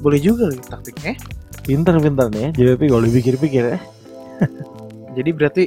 boleh 0.00 0.20
juga 0.20 0.48
loh 0.48 0.60
taktiknya. 0.64 1.16
Pinter-pinter 1.62 2.26
nih 2.32 2.40
ya, 2.42 2.50
JWP 2.52 2.82
kalau 2.90 3.02
dipikir-pikir 3.06 3.64
ya. 3.76 3.78
Jadi 5.16 5.30
berarti 5.30 5.64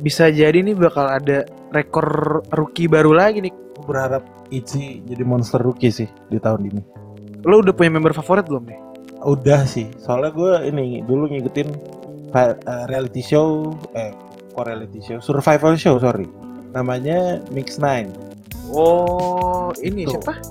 bisa 0.00 0.28
jadi 0.28 0.60
nih 0.60 0.76
bakal 0.76 1.08
ada 1.08 1.48
rekor 1.72 2.40
rookie 2.54 2.86
baru 2.86 3.16
lagi 3.16 3.42
nih. 3.42 3.54
Berharap 3.82 4.24
Ichi 4.46 5.02
jadi 5.02 5.26
monster 5.26 5.58
rookie 5.58 5.90
sih 5.90 6.06
di 6.30 6.38
tahun 6.38 6.70
ini. 6.70 6.82
Lo 7.46 7.62
udah 7.62 7.70
punya 7.70 7.94
member 7.94 8.10
favorit 8.10 8.50
belum 8.50 8.66
nih? 8.66 8.80
Udah 9.22 9.62
sih, 9.62 9.86
soalnya 10.02 10.34
gue 10.34 10.52
ini 10.66 11.06
dulu 11.06 11.30
ngikutin 11.30 11.68
eh, 12.34 12.54
reality 12.90 13.22
show, 13.22 13.70
eh 13.94 14.10
kok 14.50 14.66
reality 14.66 14.98
show, 14.98 15.22
survival 15.22 15.78
show 15.78 15.94
sorry. 16.02 16.26
Namanya 16.74 17.38
Mix 17.54 17.78
Nine. 17.78 18.10
Oh, 18.74 19.70
ini 19.78 20.10
Tuh. 20.10 20.18
siapa? 20.18 20.42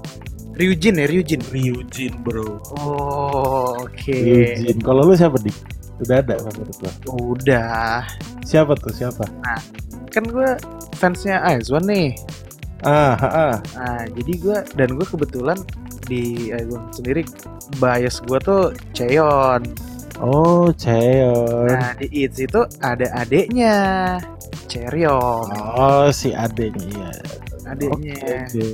Ryujin 0.56 1.04
ya, 1.04 1.06
Ryujin. 1.12 1.44
Ryujin 1.52 2.14
bro. 2.24 2.64
Oh, 2.80 3.76
oke. 3.84 4.16
Ryujin. 4.16 4.80
Kalau 4.80 5.12
lu 5.12 5.14
siapa 5.20 5.36
dik? 5.44 5.56
Udah 6.00 6.24
ada 6.24 6.40
favorit 6.40 6.78
lo? 6.80 6.92
Udah. 7.36 8.08
Siapa 8.48 8.72
tuh 8.80 8.96
siapa? 8.96 9.28
Kan 10.16 10.32
gue 10.32 10.56
fansnya 10.96 11.44
Aizwan 11.44 11.84
nih. 11.92 12.16
Ah, 12.88 13.20
ah, 13.20 13.28
ah. 13.28 13.56
Nah, 13.76 14.04
jadi 14.16 14.34
gue 14.40 14.58
dan 14.80 14.96
gue 14.96 15.04
kebetulan 15.04 15.60
di 16.06 16.54
Aizwan 16.54 16.88
sendiri 16.94 17.22
bias 17.78 18.22
gue 18.24 18.40
tuh 18.40 18.64
Cheon. 18.94 19.62
Oh, 20.24 20.72
Cheon. 20.72 21.68
Nah, 21.68 21.92
di 22.00 22.08
It's 22.14 22.40
itu 22.40 22.64
ada 22.80 23.04
adeknya. 23.12 23.76
Cheryong. 24.66 25.52
Oh, 25.76 26.08
si 26.10 26.32
adeknya 26.32 26.88
iya. 26.88 27.10
Adeknya. 27.68 28.16
Oke. 28.48 28.66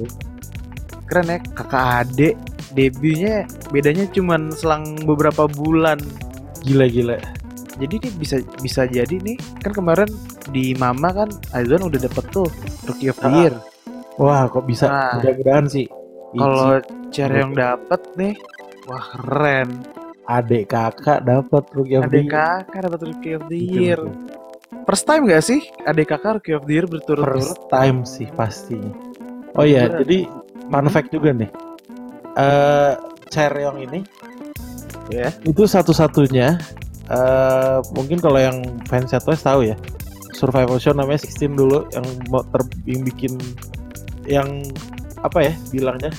Keren 1.09 1.27
ya, 1.27 1.37
kakak 1.57 1.85
adek. 2.07 2.35
Debutnya 2.71 3.43
bedanya 3.67 4.07
cuman 4.15 4.47
selang 4.55 4.95
beberapa 5.03 5.43
bulan. 5.43 5.99
Gila 6.63 6.87
gila. 6.87 7.17
Jadi 7.81 7.99
dia 7.99 8.11
bisa 8.15 8.35
bisa 8.61 8.85
jadi 8.85 9.17
nih 9.19 9.35
kan 9.59 9.73
kemarin 9.73 10.07
di 10.53 10.71
Mama 10.77 11.11
kan 11.11 11.29
Aizwan 11.51 11.89
udah 11.89 11.99
dapet 11.99 12.23
tuh 12.29 12.47
Rookie 12.85 13.09
of 13.11 13.17
the 13.19 13.27
Ah. 13.27 13.35
Year. 13.35 13.53
Wah, 14.21 14.45
kok 14.47 14.63
bisa? 14.63 14.85
Nah. 14.87 15.17
Mudah-mudahan 15.19 15.65
sih. 15.67 15.89
Kalau 16.33 16.79
Cheryong 17.09 17.53
dapet 17.53 18.01
nih, 18.15 18.33
wah 18.85 19.03
keren. 19.19 19.69
adek 20.23 20.71
kakak 20.71 21.27
dapat 21.27 21.63
rookie 21.73 21.97
of 21.97 22.07
the 22.07 22.23
Year. 22.23 22.31
kakak 22.31 22.81
dapat 22.87 22.99
Rookie 23.03 23.33
of 23.35 23.43
the 23.45 23.59
Year. 23.59 23.99
First 24.81 25.03
time 25.03 25.27
gak 25.27 25.43
sih 25.43 25.59
adek 25.83 26.07
kakak 26.09 26.39
Rookie 26.39 26.55
of 26.55 26.63
the 26.63 26.73
Year 26.73 26.87
berturut-turut? 26.87 27.43
First 27.43 27.67
time 27.67 28.07
sih 28.07 28.31
pastinya. 28.31 28.95
Oh 29.53 29.67
iya, 29.67 29.85
Beneran. 29.85 29.99
jadi 30.01 30.17
fun 30.71 30.87
fact 30.87 31.09
juga 31.11 31.29
nih. 31.35 31.51
Eh 32.33 32.93
Cheryong 33.27 33.83
ini 33.83 33.99
Ya. 35.11 35.27
Itu 35.43 35.67
satu-satunya. 35.67 36.55
eh 37.11 37.77
mungkin 37.91 38.23
kalau 38.23 38.39
yang 38.39 38.63
fans 38.87 39.11
Twice 39.11 39.43
tahu 39.43 39.67
ya. 39.67 39.75
Survival 40.31 40.79
show 40.79 40.95
namanya 40.95 41.19
16 41.19 41.51
dulu 41.51 41.83
yang 41.91 42.05
mau 42.31 42.39
ter 42.47 42.63
yang 42.87 43.01
bikin 43.03 43.33
yang 44.23 44.47
apa 45.21 45.39
ya 45.45 45.53
bilangnya 45.69 46.11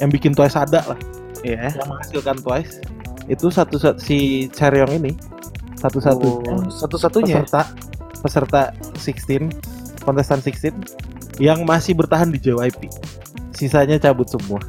yang 0.00 0.08
bikin 0.12 0.32
Twice 0.36 0.56
ada 0.56 0.80
lah. 0.84 0.98
Iya. 1.42 1.74
yang 1.74 1.88
menghasilkan 1.90 2.38
Twice. 2.42 2.78
Itu 3.26 3.50
satu 3.50 3.78
si 3.98 4.46
Chaeryeong 4.50 4.98
ini. 5.02 5.12
Satu-satunya 5.78 6.54
Oh, 6.54 6.70
satu-satunya. 6.70 7.42
peserta. 7.42 7.62
Peserta 8.22 8.60
16 8.94 9.50
kontestan 10.06 10.38
16 10.38 10.74
yang 11.42 11.66
masih 11.66 11.98
bertahan 11.98 12.30
di 12.30 12.38
JYP 12.38 12.86
sisanya 13.50 13.98
cabut 13.98 14.30
semua. 14.30 14.62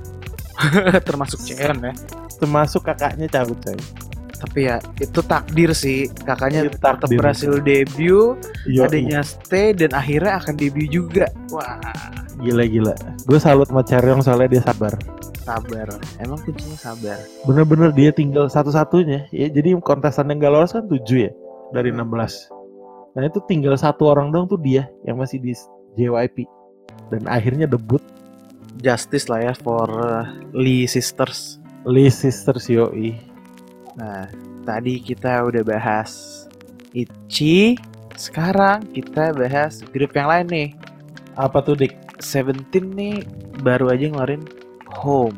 Termasuk 1.08 1.41
Cheon 1.46 1.82
ya. 1.82 1.93
termasuk 2.34 2.84
kakaknya 2.84 3.30
cabut 3.32 3.56
saya 3.63 3.80
Tapi 4.44 4.68
ya 4.68 4.84
itu 5.00 5.20
takdir 5.24 5.72
sih. 5.72 6.12
Kakaknya 6.12 6.68
Itu 6.68 6.76
tetap 6.76 7.08
berhasil 7.08 7.64
debut, 7.64 8.36
Yo, 8.68 8.84
adanya 8.84 9.24
stay 9.24 9.72
dan 9.72 9.96
akhirnya 9.96 10.36
akan 10.44 10.60
debut 10.60 10.92
juga. 10.92 11.32
Wah, 11.48 11.80
gila 12.44 12.68
gila. 12.68 12.96
Gue 13.24 13.40
salut 13.40 13.72
sama 13.72 13.88
Chaeryeong 13.88 14.20
soalnya 14.20 14.60
dia 14.60 14.64
sabar. 14.68 14.92
Sabar. 15.48 15.88
Emang 16.20 16.40
kuncinya 16.44 16.76
sabar. 16.76 17.20
bener-bener 17.48 17.96
dia 17.96 18.12
tinggal 18.12 18.52
satu-satunya. 18.52 19.32
Ya 19.32 19.48
jadi 19.48 19.80
kontestan 19.80 20.28
yang 20.28 20.44
gak 20.44 20.52
lolos 20.52 20.76
kan 20.76 20.84
7 20.92 21.00
ya? 21.16 21.32
Dari 21.72 21.90
16 21.96 22.64
nah 23.14 23.30
itu 23.30 23.38
tinggal 23.46 23.78
satu 23.78 24.10
orang 24.10 24.34
dong 24.34 24.50
tuh 24.50 24.58
dia 24.58 24.90
yang 25.06 25.22
masih 25.22 25.38
di 25.38 25.54
JYP 25.94 26.50
dan 27.14 27.30
akhirnya 27.30 27.70
debut. 27.70 28.02
Justice 28.82 29.30
lah 29.30 29.40
ya 29.40 29.54
for 29.54 29.86
uh, 29.86 30.26
Lee 30.50 30.90
Sisters. 30.90 31.62
Lee 31.86 32.10
Sisters 32.10 32.66
Yoi 32.74 33.33
Nah, 33.98 34.26
tadi 34.66 35.00
kita 35.02 35.46
udah 35.46 35.62
bahas 35.62 36.44
Ichi. 36.94 37.78
Sekarang 38.14 38.86
kita 38.94 39.34
bahas 39.34 39.82
grup 39.90 40.14
yang 40.14 40.30
lain 40.30 40.48
nih. 40.50 40.70
apa 41.34 41.66
tuh 41.66 41.74
Dik? 41.74 42.22
Seventeen 42.22 42.94
nih 42.94 43.26
baru 43.66 43.90
aja 43.90 44.06
ngeluarin 44.06 44.46
Home. 45.02 45.34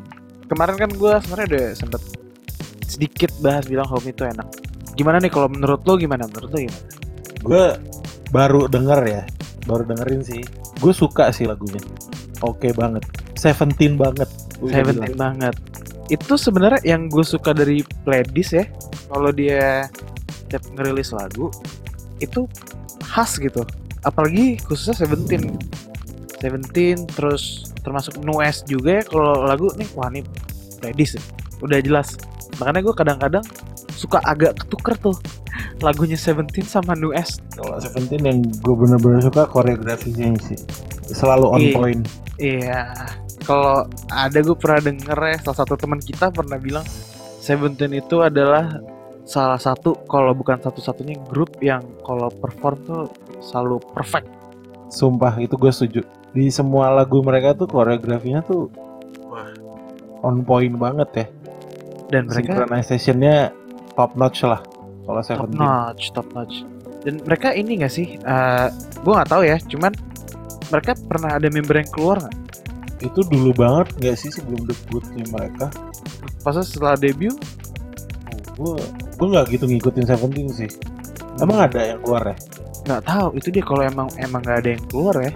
Kemarin 0.52 0.76
kan 0.76 0.90
gue 0.92 1.12
sebenarnya 1.24 1.48
udah 1.48 1.66
sempet 1.72 2.02
sedikit 2.84 3.32
bahas 3.40 3.64
bilang 3.64 3.88
Home 3.88 4.12
itu 4.12 4.28
enak. 4.28 4.44
Gimana 4.92 5.16
nih 5.24 5.32
kalau 5.32 5.48
menurut 5.48 5.80
lo 5.88 5.96
gimana? 5.96 6.28
Menurut 6.28 6.52
lo 6.52 6.58
gimana? 6.60 6.84
gue 7.46 7.64
baru 8.34 8.66
denger 8.66 9.00
ya 9.06 9.22
baru 9.70 9.86
dengerin 9.86 10.22
sih 10.26 10.42
gue 10.82 10.92
suka 10.92 11.30
sih 11.30 11.46
lagunya 11.46 11.78
oke 12.42 12.74
banget 12.74 13.06
Seventeen 13.36 14.00
banget 14.00 14.26
Seventeen 14.56 15.14
banget. 15.14 15.52
Itu 16.06 16.38
sebenarnya 16.38 16.82
yang 16.86 17.10
gue 17.10 17.24
suka 17.26 17.50
dari 17.50 17.82
playlist 18.06 18.52
ya. 18.54 18.64
Kalau 19.10 19.30
dia 19.34 19.90
tiap 20.46 20.62
ngerilis 20.74 21.10
lagu 21.10 21.50
itu 22.22 22.46
khas 23.02 23.38
gitu. 23.42 23.66
Apalagi 24.06 24.62
khususnya 24.62 24.94
Seventeen. 24.94 25.58
Seventeen 26.38 27.08
terus 27.10 27.72
termasuk 27.82 28.18
Nues 28.22 28.62
juga 28.66 29.00
ya 29.00 29.04
kalau 29.06 29.46
lagu 29.46 29.70
nih 29.74 29.88
wah 29.98 30.10
nih 30.10 30.22
playlist 30.78 31.18
ya. 31.18 31.22
Udah 31.58 31.82
jelas. 31.82 32.14
Makanya 32.62 32.80
gue 32.86 32.94
kadang-kadang 32.94 33.44
suka 33.96 34.20
agak 34.22 34.60
ketuker 34.60 34.94
tuh 35.00 35.16
lagunya 35.80 36.14
Seventeen 36.14 36.62
sama 36.62 36.92
Nues. 36.92 37.40
kalau 37.50 37.80
Seventeen 37.80 38.22
yang 38.22 38.38
gue 38.44 38.74
bener-bener 38.76 39.20
suka 39.20 39.48
koreografinya 39.48 40.36
sih 40.38 40.60
selalu 41.06 41.46
on 41.48 41.60
Iya. 41.60 41.74
point 41.74 42.02
Iya. 42.36 42.82
Kalau 43.42 43.86
ada 44.10 44.36
gue 44.36 44.52
pernah 44.52 44.80
denger 44.82 45.16
ya 45.16 45.36
salah 45.40 45.58
satu 45.58 45.74
teman 45.74 45.96
kita 45.98 46.28
pernah 46.28 46.56
bilang 46.56 46.84
Seventeen 47.38 47.94
itu 47.94 48.20
adalah 48.20 48.82
salah 49.22 49.56
satu 49.56 49.96
kalau 50.04 50.30
bukan 50.30 50.60
satu-satunya 50.60 51.18
grup 51.26 51.56
yang 51.58 51.82
kalau 52.02 52.28
perform 52.28 52.76
tuh 52.84 53.02
selalu 53.40 53.80
perfect. 53.90 54.28
sumpah 54.86 55.34
itu 55.36 55.56
gue 55.56 55.66
setuju 55.68 56.00
di 56.30 56.46
semua 56.46 56.90
lagu 56.90 57.18
mereka 57.18 57.50
tuh 57.52 57.66
koreografinya 57.66 58.38
tuh 58.40 58.70
wah, 59.26 59.50
on 60.22 60.42
point 60.42 60.70
banget 60.72 61.08
ya 61.12 61.26
Dan 62.06 62.30
mereka 62.30 62.54
synchronizationnya 62.54 63.50
top 63.96 64.12
notch 64.14 64.44
lah 64.44 64.60
kalau 65.02 65.20
top 65.22 65.26
Seventeen 65.26 65.58
notch, 65.58 66.02
top 66.12 66.28
notch. 66.34 66.54
Dan 67.02 67.22
mereka 67.22 67.54
ini 67.54 67.78
gak 67.78 67.90
sih? 67.90 68.18
eh 68.18 68.68
gue 69.00 69.12
nggak 69.14 69.30
tahu 69.30 69.42
ya. 69.42 69.56
Cuman 69.62 69.94
mereka 70.68 70.98
pernah 70.98 71.38
ada 71.38 71.46
member 71.48 71.78
yang 71.78 71.90
keluar 71.90 72.18
nggak? 72.20 72.36
itu 72.96 73.20
dulu 73.28 73.52
banget 73.52 73.92
nggak 74.00 74.16
sih 74.16 74.32
sebelum 74.32 74.64
debutnya 74.64 75.28
mereka 75.28 75.68
Pas 76.40 76.56
setelah 76.56 76.96
debut 76.96 77.36
gue 78.56 78.74
gue 79.20 79.26
nggak 79.28 79.52
gitu 79.52 79.68
ngikutin 79.68 80.08
Seventeen 80.08 80.48
sih 80.48 80.70
emang 81.36 81.68
ada 81.68 81.76
yang 81.92 82.00
keluar 82.00 82.32
ya 82.32 82.36
nggak 82.88 83.02
tahu. 83.04 83.28
Itu 83.36 83.52
dia 83.52 83.60
kalau 83.60 83.84
emang 83.84 84.08
emang 84.16 84.40
nggak 84.40 84.58
ada 84.64 84.70
yang 84.72 84.84
keluar 84.88 85.14
ya 85.20 85.32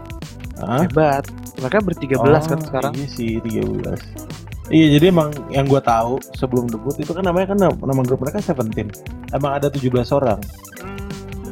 Hah? 0.56 0.88
hebat. 0.88 1.24
Mereka 1.60 1.78
bertiga 1.84 2.16
belas 2.16 2.48
kan 2.48 2.60
Oh, 2.60 2.64
sekarang. 2.64 2.92
Iya 2.96 3.08
sih 3.12 3.30
13. 3.44 4.49
Iya 4.70 4.86
jadi 4.98 5.10
emang 5.10 5.34
yang 5.50 5.66
gue 5.66 5.82
tahu 5.82 6.22
sebelum 6.38 6.70
debut 6.70 6.94
itu 7.02 7.10
kan 7.10 7.26
namanya 7.26 7.52
kan 7.54 7.58
nama, 7.58 8.02
grup 8.06 8.22
mereka 8.22 8.38
Seventeen. 8.38 8.86
Emang 9.34 9.58
ada 9.58 9.66
17 9.66 9.90
orang. 10.14 10.38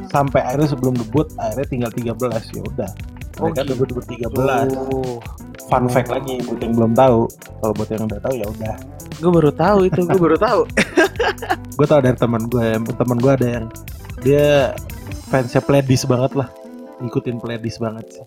Sampai 0.07 0.39
akhirnya 0.39 0.71
sebelum 0.71 0.95
debut 0.95 1.27
akhirnya 1.35 1.67
tinggal 1.67 1.91
13 1.91 2.15
ya 2.55 2.61
udah. 2.63 2.91
Oh, 3.43 3.51
Mereka 3.51 3.67
gitu. 3.67 3.71
debut 3.75 3.87
debut 3.91 4.05
13. 4.07 4.71
Oh. 4.87 5.19
Fun 5.67 5.85
fact 5.91 6.09
lagi 6.09 6.39
buat 6.47 6.63
yang 6.63 6.73
belum 6.79 6.91
tahu. 6.95 7.27
Kalau 7.59 7.73
buat 7.75 7.89
yang 7.91 8.03
udah 8.07 8.19
tahu 8.23 8.33
ya 8.39 8.47
udah. 8.47 8.75
gue 9.19 9.27
baru 9.35 9.51
tahu 9.51 9.79
itu 9.83 9.99
gue 10.07 10.15
baru 10.15 10.39
tahu 10.39 10.61
Gue 11.75 11.87
tahu 11.91 11.99
dari 11.99 12.15
teman 12.15 12.47
gue, 12.47 12.67
teman 12.95 13.19
gue 13.19 13.31
ada 13.35 13.47
yang 13.59 13.65
dia 14.23 14.71
fansnya 15.27 15.59
Pledis 15.59 16.07
banget 16.07 16.39
lah. 16.39 16.47
Ngikutin 17.03 17.35
Pledis 17.43 17.75
banget 17.83 18.07
sih. 18.15 18.25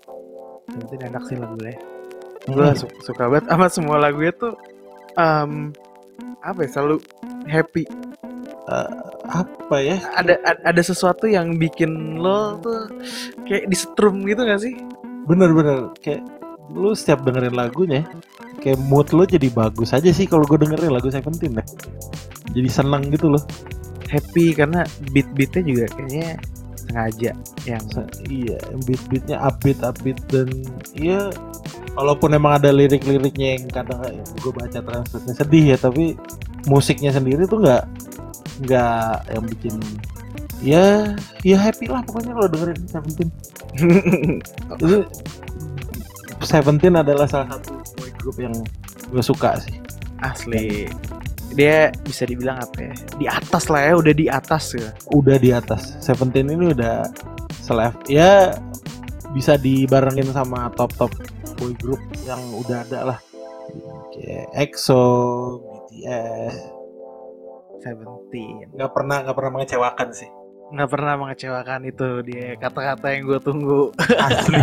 Seventeen 0.69 1.09
enak 1.09 1.25
sih 1.33 1.41
lagunya 1.41 1.81
gue 2.51 2.69
su- 2.75 2.91
suka 3.07 3.31
banget 3.31 3.47
sama 3.47 3.67
semua 3.71 3.97
lagunya 4.03 4.35
tuh 4.35 4.59
em, 5.17 5.71
apa 6.43 6.59
ya 6.65 6.69
selalu 6.71 6.97
happy 7.47 7.85
apa 9.27 9.77
ya? 9.83 9.97
ada 10.15 10.39
a- 10.47 10.63
ada 10.65 10.83
sesuatu 10.83 11.27
yang 11.27 11.59
bikin 11.59 12.17
lo 12.17 12.57
tuh 12.63 12.89
kayak 13.45 13.67
disetrum 13.69 14.23
gitu 14.25 14.47
gak 14.47 14.63
sih 14.63 14.75
Bener-bener 15.23 15.91
kayak 16.03 16.23
lu 16.73 16.95
setiap 16.95 17.23
dengerin 17.23 17.55
lagunya 17.55 18.03
kayak 18.59 18.79
mood 18.87 19.11
lu 19.15 19.27
jadi 19.27 19.51
bagus 19.51 19.93
aja 19.93 20.09
sih 20.11 20.27
kalau 20.27 20.47
gue 20.47 20.59
dengerin 20.59 20.95
lagu 20.95 21.11
Seventeen 21.11 21.59
deh. 21.59 21.67
Jadi 22.55 22.69
seneng 22.71 23.07
gitu 23.11 23.31
loh. 23.31 23.43
happy 24.11 24.53
karena 24.53 24.85
beat 25.15 25.25
beatnya 25.33 25.63
juga 25.65 25.85
kayaknya 25.97 26.37
sengaja 26.89 27.31
yang 27.65 27.85
Se- 27.91 28.13
iya, 28.27 28.59
beat-beatnya 28.85 29.37
upbeat 29.39 29.79
upbeat 29.83 30.19
dan 30.29 30.49
iya 30.97 31.31
walaupun 31.95 32.33
emang 32.33 32.59
ada 32.59 32.73
lirik-liriknya 32.73 33.59
yang 33.59 33.65
kadang 33.71 34.01
gue 34.41 34.53
baca 34.53 34.79
transkripnya 34.81 35.35
sedih 35.37 35.65
ya 35.75 35.77
tapi 35.79 36.17
musiknya 36.67 37.11
sendiri 37.15 37.45
tuh 37.47 37.63
nggak 37.63 37.85
nggak 38.67 39.17
yang 39.35 39.45
bikin 39.49 39.75
ya 40.63 41.19
ya 41.43 41.59
happy 41.59 41.91
lah 41.91 42.07
pokoknya 42.07 42.33
kalau 42.39 42.49
dengerin 42.49 42.79
Seventeen. 42.87 43.29
Itu 44.79 44.99
Seventeen 46.43 46.95
adalah 46.95 47.27
salah 47.27 47.59
satu 47.59 47.83
boy 47.99 48.11
group 48.19 48.37
yang 48.39 48.55
gue 49.11 49.23
suka 49.23 49.59
sih. 49.59 49.75
Asli 50.23 50.87
dia 51.53 51.93
bisa 52.05 52.25
dibilang 52.25 52.59
apa 52.61 52.93
ya 52.93 52.95
di 53.17 53.27
atas 53.29 53.69
lah 53.69 53.81
ya 53.87 53.93
udah 53.97 54.15
di 54.15 54.27
atas 54.29 54.65
ya. 54.77 54.91
Udah 55.13 55.37
di 55.37 55.51
atas. 55.53 55.97
Seventeen 56.01 56.49
ini 56.53 56.73
udah 56.73 57.09
selev 57.63 57.95
ya 58.11 58.57
bisa 59.33 59.57
dibarengin 59.57 60.29
sama 60.35 60.69
top 60.75 60.93
top 60.99 61.13
boy 61.57 61.73
group 61.79 62.01
yang 62.25 62.41
udah 62.57 62.85
ada 62.89 63.01
lah. 63.15 63.19
Kayak 64.13 64.53
EXO, 64.53 65.05
BTS 65.65 66.83
Seventeen. 67.83 68.71
Nggak 68.79 68.91
pernah 68.95 69.17
nggak 69.27 69.37
pernah 69.37 69.53
mengecewakan 69.59 70.09
sih. 70.15 70.31
Nggak 70.73 70.89
pernah 70.89 71.15
mengecewakan 71.21 71.81
itu 71.85 72.09
dia 72.25 72.57
kata-kata 72.57 73.07
yang 73.13 73.23
gue 73.29 73.41
tunggu. 73.43 73.83
Asli. 73.99 74.61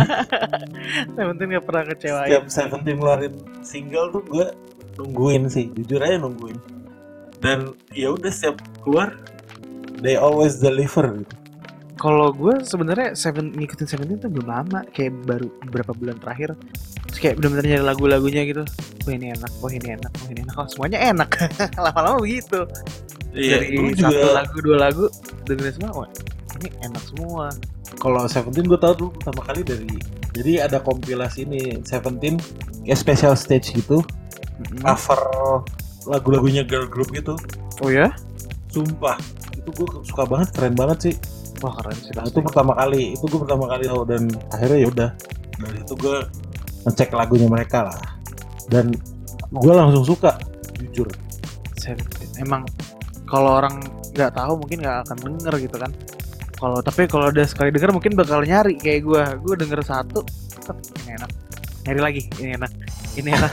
Seventeen 1.16 1.48
nggak 1.54 1.66
pernah 1.68 1.84
kecewain 1.86 2.30
setiap 2.32 2.46
Seventeen 2.48 2.96
ngeluarin 2.98 3.34
single 3.60 4.08
tuh 4.10 4.24
gue 4.24 4.46
nungguin 5.00 5.48
sih 5.48 5.72
jujur 5.72 6.00
aja 6.04 6.20
nungguin 6.20 6.60
dan 7.40 7.72
ya 7.96 8.12
udah 8.12 8.28
setiap 8.28 8.60
keluar 8.84 9.16
they 10.04 10.14
always 10.20 10.60
deliver 10.60 11.04
gitu 11.16 11.36
Kalau 12.00 12.32
gue 12.32 12.64
sebenarnya 12.64 13.12
Seven 13.12 13.52
ngikutin 13.52 13.84
Seventeen 13.84 14.16
tuh 14.24 14.32
belum 14.32 14.48
lama, 14.48 14.88
kayak 14.88 15.20
baru 15.28 15.52
beberapa 15.68 15.92
bulan 15.92 16.16
terakhir. 16.16 16.56
Terus 17.12 17.20
kayak 17.20 17.34
benar-benar 17.36 17.64
nyari 17.68 17.84
lagu-lagunya 17.84 18.42
gitu. 18.48 18.64
Wah 19.04 19.12
ini 19.12 19.36
enak, 19.36 19.52
wah 19.60 19.68
ini 19.68 20.00
enak, 20.00 20.08
wah 20.08 20.28
ini 20.32 20.40
enak. 20.40 20.54
Oh, 20.56 20.64
semuanya 20.64 20.96
enak. 21.12 21.28
Lama-lama 21.84 22.24
begitu. 22.24 22.64
Dari 23.36 23.76
dulu 23.76 23.92
satu 24.00 24.16
juga 24.16 24.32
lagu 24.32 24.56
dua 24.64 24.76
lagu 24.80 25.04
dengerin 25.44 25.76
semua, 25.76 25.92
wah 25.92 26.08
ini 26.56 26.68
enak 26.84 27.02
semua. 27.04 27.46
kalau 28.00 28.24
Seventeen 28.32 28.64
gue 28.64 28.80
tau 28.80 28.96
dulu 28.96 29.10
pertama 29.20 29.44
kali 29.44 29.60
dari 29.60 29.92
jadi 30.32 30.64
ada 30.70 30.78
kompilasi 30.80 31.44
ini 31.44 31.84
Seventeen 31.84 32.40
kayak 32.86 32.96
special 32.96 33.34
stage 33.36 33.74
gitu 33.74 34.00
Mm-mm. 34.60 34.84
cover 34.84 35.20
lagu-lagunya 36.04 36.62
girl 36.64 36.84
group 36.88 37.08
gitu 37.12 37.34
Oh 37.80 37.88
ya? 37.88 38.12
sumpah 38.70 39.16
itu 39.56 39.68
gue 39.72 39.88
suka 40.06 40.24
banget 40.28 40.48
keren 40.54 40.76
banget 40.76 40.98
sih 41.10 41.14
Wah 41.60 41.74
keren 41.76 41.96
sih 41.96 42.12
Nah, 42.16 42.24
itu 42.24 42.38
pertama 42.40 42.72
kali 42.76 43.16
itu 43.16 43.24
gue 43.24 43.40
pertama 43.40 43.64
kali 43.68 43.84
tahu 43.88 44.02
dan 44.08 44.22
akhirnya 44.52 44.78
ya 44.80 44.88
udah 44.88 45.10
dari 45.60 45.78
itu 45.80 45.94
gue 45.96 46.16
ngecek 46.88 47.12
lagunya 47.12 47.48
mereka 47.48 47.88
lah 47.92 47.98
dan 48.72 48.94
gue 49.50 49.72
langsung 49.74 50.06
suka 50.06 50.38
jujur. 50.78 51.10
Emang 52.38 52.62
kalau 53.26 53.58
orang 53.60 53.82
nggak 54.14 54.32
tahu 54.32 54.56
mungkin 54.56 54.78
nggak 54.80 54.98
akan 55.04 55.16
denger 55.20 55.54
gitu 55.66 55.76
kan. 55.76 55.90
Kalau 56.56 56.78
tapi 56.80 57.10
kalau 57.10 57.28
udah 57.28 57.44
sekali 57.44 57.74
denger 57.74 57.90
mungkin 57.90 58.14
bakal 58.14 58.46
nyari 58.46 58.78
kayak 58.78 59.02
gue. 59.04 59.22
Gue 59.42 59.54
denger 59.58 59.82
satu, 59.82 60.22
"Tek, 60.64 60.76
ini 61.04 61.18
enak. 61.18 61.30
Nyari 61.88 62.00
lagi, 62.00 62.20
ini 62.38 62.54
enak. 62.56 62.70
Ini 63.12 63.30
enak. 63.30 63.52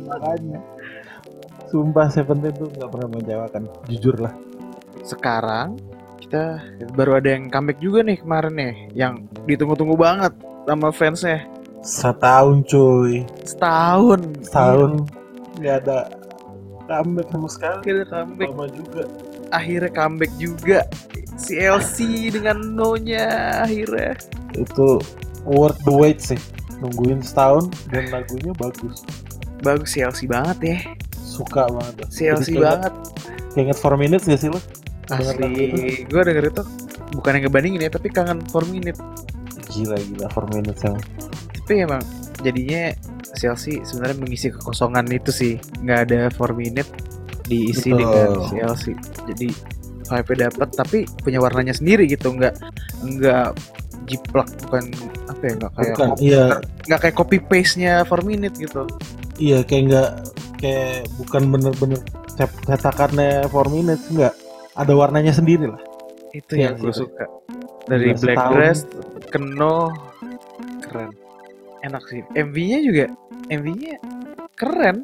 makanya 0.00 0.60
sumpah 1.66 2.08
Seventeen 2.08 2.54
tuh 2.54 2.68
nggak 2.70 2.88
pernah 2.88 3.08
menjawabkan 3.10 3.62
jujur 3.86 4.16
lah 4.18 4.34
Sekarang 5.00 5.78
kita 6.18 6.60
baru 6.92 7.16
ada 7.16 7.32
yang 7.32 7.48
comeback 7.48 7.78
juga 7.78 8.02
nih 8.02 8.18
kemarin 8.18 8.52
nih, 8.52 8.74
yang 8.92 9.14
ditunggu-tunggu 9.44 9.96
banget 9.96 10.32
sama 10.64 10.88
fansnya. 10.90 11.40
setahun 11.78 12.66
cuy 12.66 13.22
Setahun. 13.42 14.20
setahun 14.42 14.92
nggak 15.56 15.76
ada 15.82 15.98
comeback 16.84 17.28
sama 17.30 17.48
sekali 17.48 17.76
Akhirnya 17.80 18.06
comeback. 18.06 18.48
lama 18.50 18.66
juga 18.68 19.02
Akhirnya 19.48 19.90
comeback 19.90 20.32
juga. 20.36 20.80
Si 21.38 21.56
LC 21.56 21.96
dengan 22.28 22.76
no-nya 22.76 23.24
akhirnya. 23.64 24.12
itu 24.52 25.00
worth 25.46 25.78
the 25.86 25.94
wait 25.94 26.20
sih 26.20 26.36
nungguin 26.78 27.20
setahun 27.20 27.68
dan 27.88 28.08
lagunya 28.08 28.52
bagus 28.54 29.02
Bagus 29.58 29.90
si 29.90 30.00
LC 30.00 30.24
banget 30.24 30.58
ya. 30.62 30.78
suka 31.18 31.66
banget 31.66 32.06
Si 32.08 32.22
LC 32.24 32.46
Jadi 32.48 32.52
kayak- 32.54 32.64
banget. 32.64 32.92
inget 33.54 33.76
4 33.76 33.96
minutes 33.96 34.24
gak 34.24 34.38
sih 34.38 34.48
lo 34.48 34.60
Asli, 35.08 36.04
gue 36.04 36.20
denger 36.20 36.44
itu 36.46 36.62
bukan 37.10 37.32
yang 37.32 37.44
ngebandingin 37.44 37.80
ya, 37.80 37.90
tapi 37.90 38.08
kangen 38.08 38.44
4 38.44 38.68
minute. 38.68 39.00
gila 39.66 39.96
gila 39.96 40.26
4 40.28 40.52
minutes 40.52 40.80
emang 40.82 41.02
Tapi 41.56 41.72
emang 41.80 42.02
jadinya 42.38 42.92
CLC 43.32 43.82
sebenarnya 43.82 44.16
mengisi 44.18 44.48
kekosongan 44.48 45.08
itu 45.08 45.30
sih, 45.30 45.52
nggak 45.80 45.98
ada 46.04 46.20
4 46.28 46.52
minute 46.52 46.88
diisi 47.44 47.88
Betul. 47.88 48.04
dengan 48.04 48.28
CLC. 48.46 48.84
Jadi 49.26 49.48
vibe 50.04 50.32
dapat, 50.38 50.68
tapi 50.70 50.98
punya 51.18 51.36
warnanya 51.38 51.72
sendiri 51.72 52.04
gitu, 52.04 52.28
nggak 52.30 52.54
nggak 53.02 53.48
jiplak 54.04 54.48
bukan 54.62 54.84
apa 55.38 55.46
ya 55.46 55.54
nggak 55.54 55.72
kayak 55.72 55.94
bukan 55.94 56.08
iya 56.18 56.44
nggak 56.84 57.00
kayak 57.00 57.16
copy 57.16 57.38
paste 57.38 57.74
nya 57.78 58.02
4 58.02 58.26
minute 58.26 58.54
gitu. 58.54 58.82
iya 59.38 59.62
kayak 59.62 59.82
nggak 59.86 60.10
kayak 60.58 61.06
bukan 61.16 61.42
bener-bener 61.48 62.00
cet- 62.28 62.58
cetakannya 62.64 63.46
4 63.46 63.54
minutes 63.70 64.04
nggak 64.08 64.34
ada 64.74 64.92
warnanya 64.92 65.30
sendiri 65.30 65.66
lah 65.66 65.78
Itu 66.28 66.54
Iya 66.54 66.70
yang 66.70 66.76
gue 66.76 66.92
sih. 66.92 67.02
suka. 67.02 67.24
Dari 67.88 68.12
Black 68.12 68.36
setahun. 68.36 68.52
Dress, 68.52 68.78
Keno, 69.28 69.76
keren. 70.82 71.10
Enak 71.80 72.04
sih. 72.04 72.20
MV-nya 72.36 72.78
juga, 72.82 73.04
MV-nya 73.48 73.96
keren. 74.52 74.96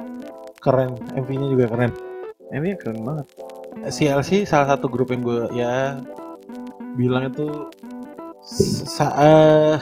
keren 0.60 0.92
MV-nya 1.14 1.46
juga 1.48 1.64
keren 1.68 1.92
MV-nya 2.50 2.76
keren 2.76 2.98
banget. 3.02 3.26
CLC 3.86 4.44
salah 4.44 4.68
satu 4.70 4.86
grup 4.86 5.10
yang 5.10 5.20
gue 5.20 5.40
ya 5.54 5.96
bilang 6.94 7.26
itu 7.26 7.48
sa- 8.86 9.16
eh, 9.16 9.76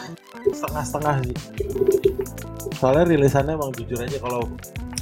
setengah-setengah 0.50 1.14
sih. 1.22 1.36
Soalnya 2.78 3.04
rilisannya 3.14 3.54
emang 3.54 3.70
jujur 3.78 3.98
aja 4.02 4.18
kalau 4.18 4.42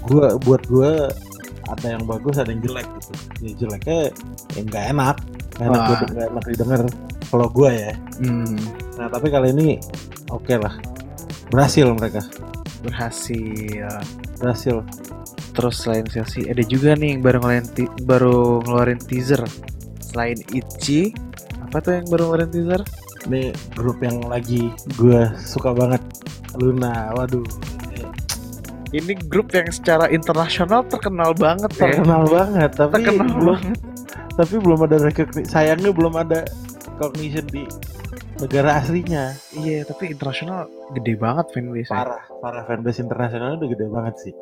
gue 0.04 0.26
buat 0.44 0.62
gue 0.68 0.92
ada 1.70 1.86
yang 1.86 2.04
bagus 2.04 2.36
ada 2.36 2.50
yang 2.52 2.60
jelek 2.60 2.86
gitu. 2.98 3.12
Ya 3.40 3.50
jeleknya 3.64 3.98
ya 4.56 4.60
nggak 4.68 4.84
enak. 4.92 5.16
Nggak 5.56 5.66
enak, 5.66 5.80
gua- 5.84 6.08
nggak 6.12 6.26
enak 6.34 6.44
didengar 6.50 6.80
kalau 7.30 7.46
gue 7.48 7.70
ya. 7.72 7.92
Hmm, 8.20 8.58
nah 8.98 9.06
tapi 9.08 9.30
kali 9.30 9.54
ini 9.54 9.68
oke 10.28 10.54
lah. 10.58 10.74
Berhasil 11.48 11.86
mereka. 11.94 12.20
Berhasil. 12.80 13.88
berhasil. 14.40 14.80
Terus 15.52 15.76
selain 15.84 16.06
Chelsea, 16.08 16.48
ada 16.48 16.64
juga 16.64 16.96
nih 16.96 17.18
yang 17.18 17.20
baru 17.20 17.38
ngeluarin, 17.44 17.66
baru 18.08 18.38
ngeluarin 18.64 19.00
teaser. 19.02 19.42
Selain 20.00 20.40
Ichi, 20.54 21.12
apa 21.60 21.82
tuh 21.84 22.00
yang 22.00 22.06
baru 22.08 22.22
ngeluarin 22.30 22.50
teaser? 22.50 22.80
Ini 23.28 23.52
grup 23.76 24.00
yang 24.00 24.22
lagi 24.24 24.72
gue 24.96 25.20
suka 25.36 25.74
banget. 25.76 26.00
Luna 26.56 27.12
waduh. 27.16 27.44
Ini 28.90 29.14
grup 29.30 29.54
yang 29.54 29.70
secara 29.70 30.10
internasional 30.10 30.82
terkenal 30.82 31.30
banget 31.38 31.70
ya. 31.78 31.94
terkenal 31.94 32.26
banget 32.26 32.70
tapi 32.74 32.92
Terkenal 32.98 33.26
belum 33.38 33.58
banget. 33.62 33.78
tapi 34.34 34.54
belum 34.58 34.78
ada 34.82 34.96
recognition 34.98 35.46
sayangnya 35.46 35.90
belum 35.94 36.14
ada 36.18 36.42
recognition 36.98 37.46
di 37.54 37.62
negara 38.42 38.82
aslinya. 38.82 39.36
Iya, 39.54 39.86
tapi 39.86 40.10
internasional 40.10 40.66
gede 40.96 41.14
banget 41.14 41.46
fanbase. 41.54 41.92
parah 41.92 42.24
parah 42.42 42.64
fanbase 42.66 42.98
internasionalnya 43.04 43.62
udah 43.62 43.70
gede 43.70 43.86
banget 43.94 44.14
sih. 44.26 44.34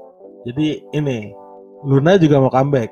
Jadi 0.48 0.66
ini 0.96 1.34
Luna 1.84 2.16
juga 2.16 2.40
mau 2.40 2.48
comeback. 2.48 2.90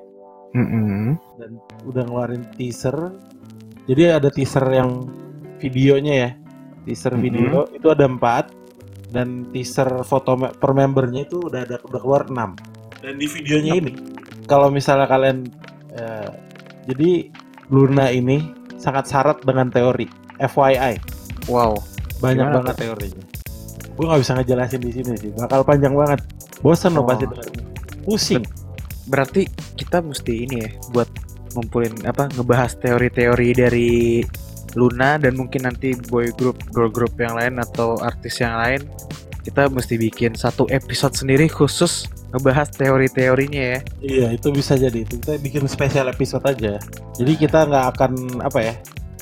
Dan 0.52 1.52
udah 1.88 2.02
ngeluarin 2.04 2.44
teaser. 2.60 3.16
Jadi 3.88 4.02
ada 4.12 4.28
teaser 4.28 4.62
yang 4.76 5.08
videonya 5.58 6.14
ya. 6.14 6.30
Teaser 6.84 7.14
Mhm. 7.14 7.22
video 7.22 7.44
itu 7.70 7.86
ada 7.86 8.04
empat. 8.04 8.52
Dan 9.06 9.48
teaser 9.48 10.02
foto 10.02 10.34
per 10.34 10.70
membernya 10.72 11.24
itu 11.24 11.38
udah 11.38 11.62
ada 11.62 11.78
udah 11.80 12.00
keluar 12.02 12.26
6 12.26 12.58
dan 12.98 13.14
di 13.14 13.30
videonya 13.30 13.78
ini 13.78 13.92
kalau 14.44 14.66
misalnya 14.66 15.06
kalian 15.06 15.46
eh, 15.94 16.30
jadi 16.84 17.30
Luna 17.70 18.10
ini 18.10 18.42
sangat 18.76 19.06
syarat 19.06 19.38
dengan 19.40 19.70
teori 19.70 20.10
FYI 20.42 20.98
Wow. 21.46 21.78
banyak 22.18 22.44
Gimana 22.44 22.58
banget. 22.60 22.74
teorinya? 22.76 23.24
Gue 23.94 24.04
nggak 24.04 24.20
bisa 24.20 24.32
ngejelasin 24.34 24.80
di 24.82 24.90
sini 24.90 25.12
sih 25.16 25.30
bakal 25.32 25.62
panjang 25.62 25.94
banget. 25.94 26.20
Bosan 26.58 26.92
lo 26.92 27.00
Oh. 27.00 27.06
pasti 27.06 27.24
dengarnya 27.24 27.62
pusing 28.02 28.44
Berarti 29.06 29.46
kita 29.78 30.02
mesti 30.02 30.32
ini 30.42 30.56
ya 30.60 30.70
buat 30.90 31.08
ngumpulin 31.54 32.02
apa 32.04 32.26
ngebahas 32.28 32.74
teori-teori 32.76 33.48
dari 33.54 33.90
Luna 34.76 35.16
dan 35.16 35.34
mungkin 35.34 35.64
nanti 35.64 35.96
boy 36.12 36.28
group, 36.36 36.60
girl 36.70 36.92
group 36.92 37.16
yang 37.16 37.34
lain 37.34 37.56
atau 37.58 37.96
artis 37.98 38.38
yang 38.38 38.54
lain 38.60 38.84
kita 39.46 39.70
mesti 39.70 39.94
bikin 39.94 40.34
satu 40.34 40.66
episode 40.74 41.14
sendiri 41.14 41.46
khusus 41.46 42.10
ngebahas 42.34 42.66
teori-teorinya 42.74 43.78
ya. 43.78 43.80
Iya 44.02 44.26
itu 44.34 44.50
bisa 44.50 44.74
jadi 44.74 45.06
itu 45.06 45.22
kita 45.22 45.38
bikin 45.38 45.64
spesial 45.70 46.10
episode 46.10 46.42
aja. 46.42 46.82
Jadi 47.14 47.32
kita 47.38 47.70
nggak 47.70 47.86
akan 47.94 48.42
apa 48.42 48.58
ya 48.58 48.74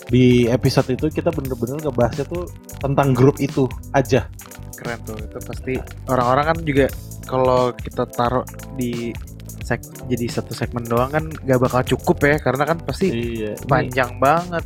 di 0.08 0.48
episode 0.48 0.88
itu 0.96 1.12
kita 1.12 1.28
bener-bener 1.28 1.76
ngebahasnya 1.84 2.24
tuh 2.24 2.48
tentang 2.80 3.12
grup 3.12 3.36
itu 3.36 3.68
aja. 3.92 4.24
Keren 4.80 4.98
tuh. 5.04 5.20
Itu 5.20 5.38
pasti 5.44 5.76
orang-orang 6.08 6.44
kan 6.56 6.58
juga 6.64 6.86
kalau 7.28 7.76
kita 7.76 8.08
taruh 8.08 8.48
di 8.80 9.12
seg 9.64 9.80
jadi 10.08 10.28
satu 10.28 10.52
segmen 10.52 10.84
doang 10.84 11.08
kan 11.08 11.24
gak 11.48 11.56
bakal 11.56 11.80
cukup 11.96 12.20
ya 12.20 12.36
karena 12.36 12.64
kan 12.68 12.78
pasti 12.84 13.12
Iya. 13.12 13.60
panjang 13.68 14.16
banget. 14.16 14.64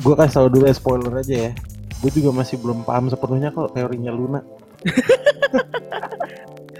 Gue 0.00 0.14
kasih 0.16 0.34
tau 0.34 0.48
dulu 0.48 0.64
ya 0.66 0.74
spoiler 0.74 1.12
aja 1.16 1.34
ya. 1.48 1.52
Gue 2.00 2.10
juga 2.10 2.30
masih 2.32 2.56
belum 2.60 2.84
paham 2.84 3.08
sepenuhnya 3.08 3.50
kok 3.50 3.72
teorinya 3.72 4.12
Luna. 4.12 4.40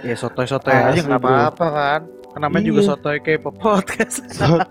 Ya 0.00 0.16
sotoy-sotoy 0.16 0.72
Asli, 0.72 1.04
aja 1.04 1.12
nggak 1.12 1.20
apa-apa 1.20 1.66
kan. 1.68 2.00
Namanya 2.40 2.64
juga 2.72 2.80
Iya. 2.80 2.88
sotoy 2.88 3.16
kayak 3.20 3.40
podcast. 3.52 4.24
So- 4.40 4.64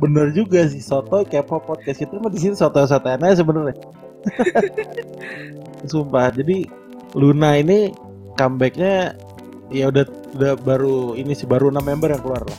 bener 0.00 0.32
juga 0.32 0.64
sih 0.64 0.80
soto 0.80 1.20
kepo 1.28 1.60
podcast 1.60 2.00
itu 2.00 2.16
mah 2.16 2.32
di 2.32 2.40
sini 2.40 2.56
soto 2.56 2.80
sotoan 2.88 3.20
aja 3.20 3.44
sebenarnya. 3.44 3.76
Sumpah. 5.90 6.32
Jadi 6.32 6.64
Luna 7.12 7.60
ini 7.60 7.92
comebacknya 8.40 9.12
ya 9.68 9.92
udah 9.92 10.08
udah 10.32 10.52
baru 10.64 11.12
ini 11.12 11.36
sih 11.36 11.44
baru 11.44 11.68
6 11.68 11.82
member 11.84 12.08
yang 12.16 12.22
keluar 12.24 12.42
lah. 12.48 12.58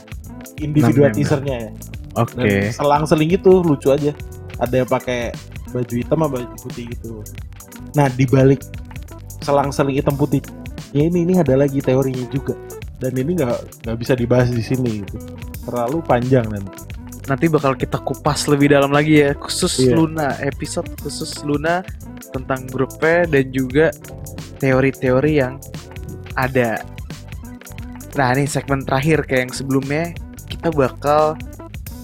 Individual 0.62 1.10
member. 1.10 1.18
teasernya 1.18 1.56
ya. 1.58 1.70
Oke. 2.22 2.38
Dan 2.38 2.70
selang-seling 2.70 3.34
gitu 3.34 3.64
lucu 3.66 3.90
aja. 3.90 4.14
Ada 4.60 4.84
yang 4.84 4.90
pakai 4.90 5.32
baju 5.72 5.94
hitam 5.96 6.18
sama 6.20 6.26
baju 6.28 6.46
putih 6.60 6.84
gitu. 6.92 7.24
Nah 7.96 8.08
di 8.12 8.24
balik 8.28 8.60
selang-seling 9.42 9.98
hitam 9.98 10.14
putih 10.14 10.44
ya 10.92 11.08
ini 11.08 11.24
ini 11.24 11.40
ada 11.40 11.56
lagi 11.56 11.80
teorinya 11.80 12.26
juga. 12.28 12.56
Dan 13.02 13.18
ini 13.18 13.34
nggak 13.34 13.86
nggak 13.86 13.98
bisa 13.98 14.12
dibahas 14.14 14.52
di 14.52 14.62
sini 14.62 15.02
gitu. 15.02 15.18
Terlalu 15.66 16.04
panjang 16.04 16.46
nanti. 16.46 16.92
Nanti 17.26 17.46
bakal 17.46 17.78
kita 17.78 18.02
kupas 18.02 18.50
lebih 18.50 18.74
dalam 18.74 18.90
lagi 18.90 19.22
ya 19.22 19.34
khusus 19.38 19.78
Iya. 19.78 19.94
Luna 19.94 20.34
episode 20.42 20.90
khusus 21.02 21.42
Luna 21.46 21.86
tentang 22.34 22.66
grupnya 22.66 23.26
dan 23.30 23.46
juga 23.54 23.94
teori-teori 24.58 25.32
yang 25.38 25.58
ada. 26.34 26.82
Nah 28.12 28.28
ini 28.36 28.44
segmen 28.44 28.84
terakhir 28.84 29.24
kayak 29.24 29.48
yang 29.48 29.54
sebelumnya 29.54 30.04
kita 30.50 30.68
bakal 30.70 31.34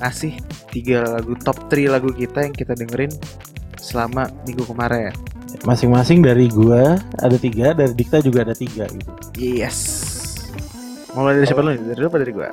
ngasih 0.01 0.35
tiga 0.71 1.05
lagu 1.19 1.33
top 1.41 1.57
3 1.73 1.95
lagu 1.95 2.11
kita 2.13 2.45
yang 2.45 2.55
kita 2.55 2.73
dengerin 2.77 3.13
selama 3.79 4.29
minggu 4.45 4.65
kemarin. 4.69 5.13
Masing-masing 5.65 6.21
dari 6.21 6.53
gua 6.53 7.01
ada 7.25 7.37
tiga, 7.41 7.73
dari 7.73 7.97
Dikta 7.97 8.21
juga 8.21 8.45
ada 8.45 8.53
tiga 8.53 8.85
gitu. 8.93 9.13
Yes. 9.41 9.79
Mulai 11.17 11.41
dari 11.41 11.47
siapa 11.49 11.65
dulu? 11.65 11.73
nih? 11.73 11.81
Dari 11.89 11.99
lu 11.99 12.07
apa 12.13 12.19
dari 12.21 12.33
gua? 12.37 12.51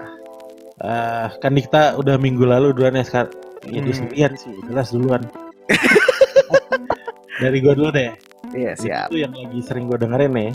Ah, 0.79 1.27
kan 1.43 1.55
kita 1.55 1.99
udah 1.99 2.15
minggu 2.15 2.43
lalu 2.47 2.71
duluan 2.71 2.95
ya 2.95 3.03
sekarang. 3.03 3.31
Ya 3.65 3.81
Hmm. 3.81 3.91
sendirian 3.91 4.33
sih, 4.37 4.53
jelas 4.69 4.93
duluan. 4.93 5.23
Dari 7.41 7.57
gua 7.59 7.73
dulu 7.75 7.89
deh. 7.91 8.15
Iya 8.55 8.71
siap. 8.79 9.07
Itu 9.11 9.25
yang 9.27 9.33
lagi 9.35 9.59
sering 9.59 9.91
gua 9.91 9.99
dengerin 9.99 10.31
nih. 10.31 10.51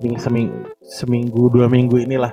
Di 0.00 0.08
seminggu, 0.18 0.72
seminggu 0.82 1.52
dua 1.52 1.68
minggu 1.68 2.00
inilah. 2.00 2.32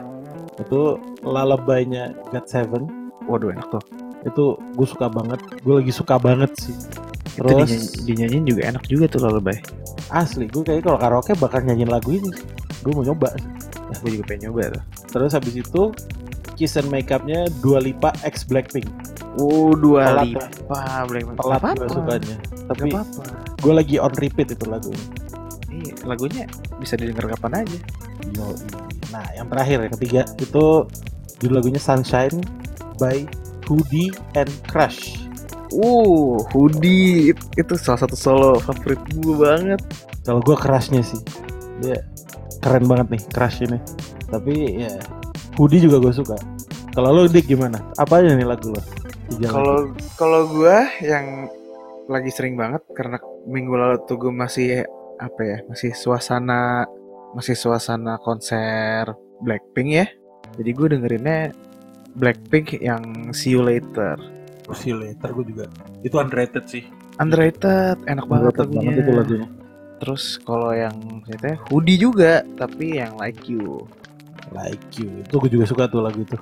Itu 0.57 0.97
lullaby-nya 1.21 2.15
God 2.31 2.45
Seven. 2.47 2.83
Waduh 3.27 3.53
enak 3.53 3.67
tuh. 3.69 3.83
Itu 4.23 4.55
gue 4.75 4.87
suka 4.87 5.07
banget. 5.07 5.39
Gue 5.61 5.79
lagi 5.79 5.91
suka 5.91 6.15
banget 6.17 6.51
sih. 6.57 6.75
Itu 7.35 7.45
Terus 7.45 7.69
dinyanyi- 7.69 7.91
dinyanyiin 8.03 8.45
juga 8.45 8.61
enak 8.67 8.83
juga 8.85 9.05
tuh 9.07 9.19
lullaby. 9.23 9.55
asli 10.09 10.49
gue 10.49 10.65
kayak 10.65 10.81
kalau 10.81 10.97
karaoke 10.97 11.37
bakal 11.37 11.61
nyanyiin 11.61 11.87
lagu 11.87 12.09
ini. 12.09 12.33
Gue 12.81 12.91
mau 12.91 13.05
nyoba. 13.05 13.29
Gue 14.01 14.09
juga 14.11 14.23
pengen 14.27 14.49
nyoba 14.49 14.73
tuh. 14.73 14.83
Terus 15.09 15.31
habis 15.33 15.53
itu 15.55 15.83
Kiss 16.55 16.75
and 16.75 16.89
Makeupnya 16.89 17.47
Dua 17.61 17.79
Lipa 17.79 18.11
X 18.21 18.43
Blackpink. 18.43 18.89
Oh 19.37 19.71
dua 19.71 20.09
Telat, 20.11 20.25
lipa 20.25 20.45
Blackpink. 21.05 21.37
Telat 21.37 21.61
Nggak 21.61 21.71
gue 21.71 21.85
apa-apa. 21.85 21.93
sukanya. 21.93 22.35
Tapi 22.67 22.89
gue 23.55 23.73
lagi 23.73 23.95
on 23.95 24.13
repeat 24.13 24.47
itu 24.51 24.65
lagu 24.65 24.89
ini. 24.89 25.05
Iya, 25.69 25.93
lagunya 26.03 26.43
bisa 26.75 26.97
didengar 26.97 27.29
kapan 27.31 27.63
aja. 27.63 27.77
Yo, 28.33 28.51
Nah, 29.09 29.25
yang 29.33 29.47
terakhir 29.47 29.77
yang 29.81 29.93
ketiga 29.95 30.21
itu 30.37 30.65
judul 31.37 31.53
lagunya 31.55 31.79
Sunshine 31.79 32.41
by 32.97 33.25
Hoodie 33.69 34.09
and 34.33 34.49
Crush. 34.65 35.29
Uh, 35.69 36.41
hoodie 36.49 37.29
It- 37.29 37.45
itu 37.53 37.77
salah 37.77 38.01
satu 38.01 38.17
solo 38.17 38.57
favorit 38.57 38.97
gue 39.13 39.35
banget. 39.37 39.77
Kalau 40.25 40.41
gue 40.41 40.57
crushnya 40.57 41.05
sih, 41.05 41.21
dia 41.85 42.01
keren 42.65 42.89
banget 42.89 43.13
nih 43.13 43.21
crush 43.29 43.61
ini. 43.61 43.77
Tapi 44.33 44.81
ya 44.81 44.97
Hoodie 45.61 45.85
juga 45.85 46.01
gue 46.01 46.09
suka. 46.09 46.33
Kalau 46.97 47.13
lo 47.13 47.29
dik 47.29 47.45
gimana? 47.45 47.77
Apa 48.01 48.17
aja 48.17 48.33
nih 48.33 48.49
lagu 48.49 48.73
lo? 48.73 48.81
Kalau 49.45 49.93
kalau 50.17 50.41
gue 50.49 50.77
yang 51.05 51.45
lagi 52.09 52.33
sering 52.33 52.57
banget 52.57 52.81
karena 52.97 53.21
minggu 53.45 53.77
lalu 53.77 54.01
tuh 54.09 54.17
gue 54.17 54.33
masih 54.33 54.81
apa 55.21 55.41
ya 55.45 55.57
masih 55.69 55.93
suasana 55.93 56.89
masih 57.37 57.53
suasana 57.53 58.17
konser 58.25 59.05
Blackpink 59.45 59.89
ya. 59.93 60.09
Jadi 60.57 60.69
gue 60.73 60.87
dengerinnya 60.97 61.53
Blackpink 62.17 62.81
yang 62.81 63.29
See 63.35 63.53
You 63.53 63.61
Later. 63.61 64.17
See 64.73 64.93
You 64.93 65.01
Later 65.01 65.29
gue 65.33 65.45
juga. 65.49 65.65
Itu 66.01 66.17
underrated 66.17 66.65
sih. 66.65 66.85
Underrated, 67.19 67.99
enak 68.07 68.25
banget 68.25 68.55
Underrated 68.55 68.59
lagunya. 68.63 68.79
banget 68.79 69.01
itu 69.01 69.11
lagunya. 69.11 69.47
Terus 69.99 70.23
kalau 70.47 70.71
yang 70.71 70.95
ternyata 71.27 71.59
Hoodie 71.67 71.99
juga, 71.99 72.41
tapi 72.55 73.03
yang 73.03 73.19
Like 73.19 73.43
You. 73.51 73.83
Like 74.55 74.87
You. 74.95 75.27
Itu 75.27 75.43
gue 75.43 75.51
juga 75.51 75.65
suka 75.67 75.91
tuh 75.91 75.99
lagu 75.99 76.23
itu. 76.23 76.39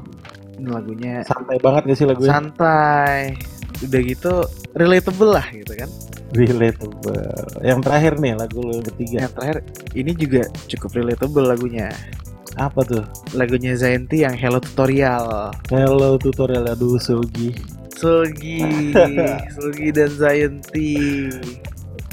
Ini 0.57 0.69
lagunya 0.73 1.21
Santai 1.21 1.57
banget 1.61 1.81
gak 1.85 1.97
sih 1.97 2.07
lagunya? 2.09 2.33
santai. 2.33 3.37
Udah 3.77 4.01
gitu 4.01 4.33
relatable 4.73 5.31
lah 5.37 5.45
gitu 5.53 5.73
kan. 5.77 5.89
Relatable. 6.33 7.29
Yang 7.61 7.79
terakhir 7.85 8.13
nih 8.17 8.33
lagu 8.33 8.57
lo 8.65 8.73
yang 8.73 8.87
ketiga. 8.93 9.17
Yang 9.29 9.33
terakhir 9.37 9.57
ini 9.93 10.11
juga 10.17 10.41
cukup 10.65 10.89
relatable 10.97 11.45
lagunya. 11.45 11.93
Apa 12.57 12.81
tuh? 12.81 13.05
Lagunya 13.37 13.77
Zaynti 13.77 14.25
yang 14.25 14.33
Hello 14.33 14.57
Tutorial. 14.57 15.53
Hello 15.69 16.17
tutorial 16.17 16.65
aduh 16.73 16.97
Sugi. 16.97 17.53
Sulgi, 17.93 18.61
Sulgi 19.53 19.89
dan 19.97 20.09
Zaynti. 20.09 21.29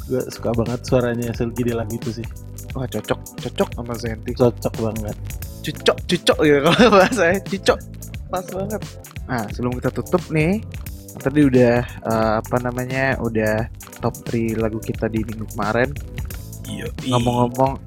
Gue 0.04 0.20
suka 0.28 0.52
banget 0.52 0.85
suaranya 0.85 1.33
Sugi 1.33 1.64
di 1.64 1.72
lagu 1.72 1.96
itu 1.96 2.20
sih. 2.20 2.26
Wah 2.76 2.85
cocok, 2.85 3.20
cocok 3.40 3.68
sama 3.72 3.94
Zaynti. 3.96 4.37
Cocok 4.37 4.74
banget. 4.85 5.16
Cucok, 5.64 5.96
cucok 6.04 6.38
ya 6.44 6.57
kalau 6.61 6.88
bahasanya. 7.00 7.40
Cucok, 7.48 7.78
pas 8.28 8.44
banget. 8.44 8.80
Nah 9.24 9.44
sebelum 9.48 9.72
kita 9.80 9.90
tutup 9.96 10.24
nih, 10.28 10.61
tadi 11.24 11.40
udah 11.40 11.74
eh, 11.85 12.33
apa 12.44 12.57
namanya, 12.61 13.16
udah 13.24 13.64
top 14.04 14.12
3 14.28 14.61
lagu 14.61 14.76
kita 14.76 15.09
di 15.09 15.24
minggu 15.24 15.48
kemarin. 15.57 15.88
Iya. 16.68 16.88
Ngomong-ngomong, 17.09 17.80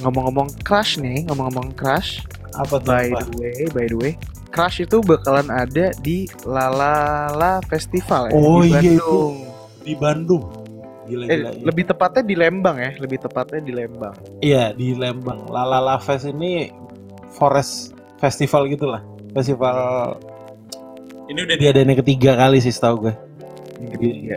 ngomong-ngomong 0.00 0.48
crush 0.62 0.96
nih, 0.96 1.28
ngomong-ngomong 1.28 1.76
crush. 1.76 2.24
apa 2.52 2.76
tuh? 2.78 2.92
By 2.92 3.08
apa? 3.08 3.24
the 3.24 3.32
way, 3.36 3.54
by 3.70 3.86
the 3.86 3.96
way, 3.96 4.12
Crush 4.48 4.84
itu 4.84 5.00
bakalan 5.00 5.48
ada 5.48 5.96
di 5.98 6.28
Lalala 6.44 7.64
Festival 7.64 8.28
ya 8.28 8.36
Oh, 8.36 8.60
di 8.60 8.68
iya, 8.68 8.76
Bandung. 9.00 9.34
Di 9.80 9.94
Bandung. 9.96 10.44
Gila 11.02 11.24
Eh, 11.24 11.28
gila. 11.34 11.50
iya. 11.50 11.64
lebih 11.64 11.84
tepatnya 11.88 12.20
di 12.20 12.36
Lembang 12.36 12.76
ya, 12.76 12.92
lebih 12.94 13.18
tepatnya 13.18 13.64
di 13.64 13.72
Lembang. 13.72 14.12
Iya 14.38 14.70
di 14.70 14.92
Lembang. 14.92 15.48
Lalala 15.48 15.96
Fest 15.96 16.28
ini 16.28 16.68
Forest 17.32 17.96
Festival 18.20 18.68
gitulah. 18.68 19.00
Festival 19.32 19.76
ini 21.26 21.40
udah 21.40 21.56
diadain 21.56 21.88
yang 21.88 22.00
ketiga 22.04 22.36
kali 22.36 22.60
sih 22.60 22.68
setahu 22.68 23.08
gue. 23.08 23.14
Yang 23.80 23.90
ketiga. 23.96 24.36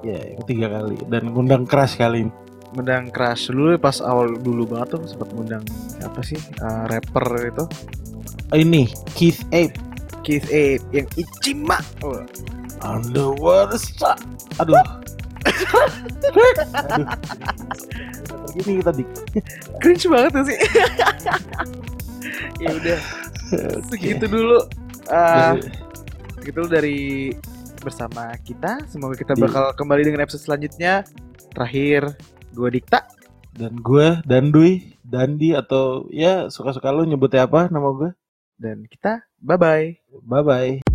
Iya, 0.00 0.18
ketiga 0.38 0.66
kali 0.70 0.96
dan 1.10 1.34
ngundang 1.34 1.66
keras 1.66 1.98
kali 1.98 2.22
ini. 2.22 2.32
Ngundang 2.76 3.08
Crush 3.08 3.48
dulu 3.48 3.80
pas 3.80 4.04
awal 4.04 4.36
dulu 4.36 4.68
banget 4.68 5.00
tuh 5.00 5.02
sempat 5.08 5.32
ngundang 5.32 5.64
apa 6.04 6.20
sih 6.20 6.36
eh, 6.36 6.84
rapper 6.92 7.48
itu 7.48 7.64
Oh, 8.54 8.58
ini 8.58 8.86
Keith 9.18 9.42
Ape 9.50 9.74
Keith 10.22 10.46
Ape 10.50 10.82
yang 10.94 11.06
Ichima. 11.18 11.78
Oh, 12.02 12.22
Underwater 12.82 13.78
Star. 13.78 14.18
Aduh. 14.58 14.74
Aduh. 14.74 14.86
Gini 18.54 18.82
tadi. 18.82 19.04
cringe 19.82 20.06
banget 20.10 20.30
tuh 20.34 20.44
sih. 20.50 20.58
ya 22.62 22.70
udah 22.74 22.98
segitu 23.90 24.26
dulu. 24.26 24.58
Ah, 25.10 25.54
segitu 26.38 26.62
dulu 26.62 26.68
dari 26.70 27.30
bersama 27.82 28.34
kita. 28.42 28.82
Semoga 28.90 29.14
kita 29.14 29.38
bakal 29.38 29.70
kembali 29.78 30.10
dengan 30.10 30.26
episode 30.26 30.42
selanjutnya. 30.42 31.06
Terakhir, 31.54 32.18
gue 32.56 32.80
Dikta. 32.80 33.04
Dan 33.52 33.84
gue 33.84 34.20
Dandui, 34.24 34.96
Dandi 35.04 35.52
atau 35.52 36.08
ya 36.08 36.48
suka-suka 36.48 36.88
lu 36.92 37.04
nyebutnya 37.04 37.44
apa 37.44 37.68
nama 37.68 37.92
gue. 37.92 38.10
Dan 38.56 38.88
kita 38.88 39.28
bye-bye. 39.44 40.00
Bye 40.24 40.44
bye. 40.44 40.85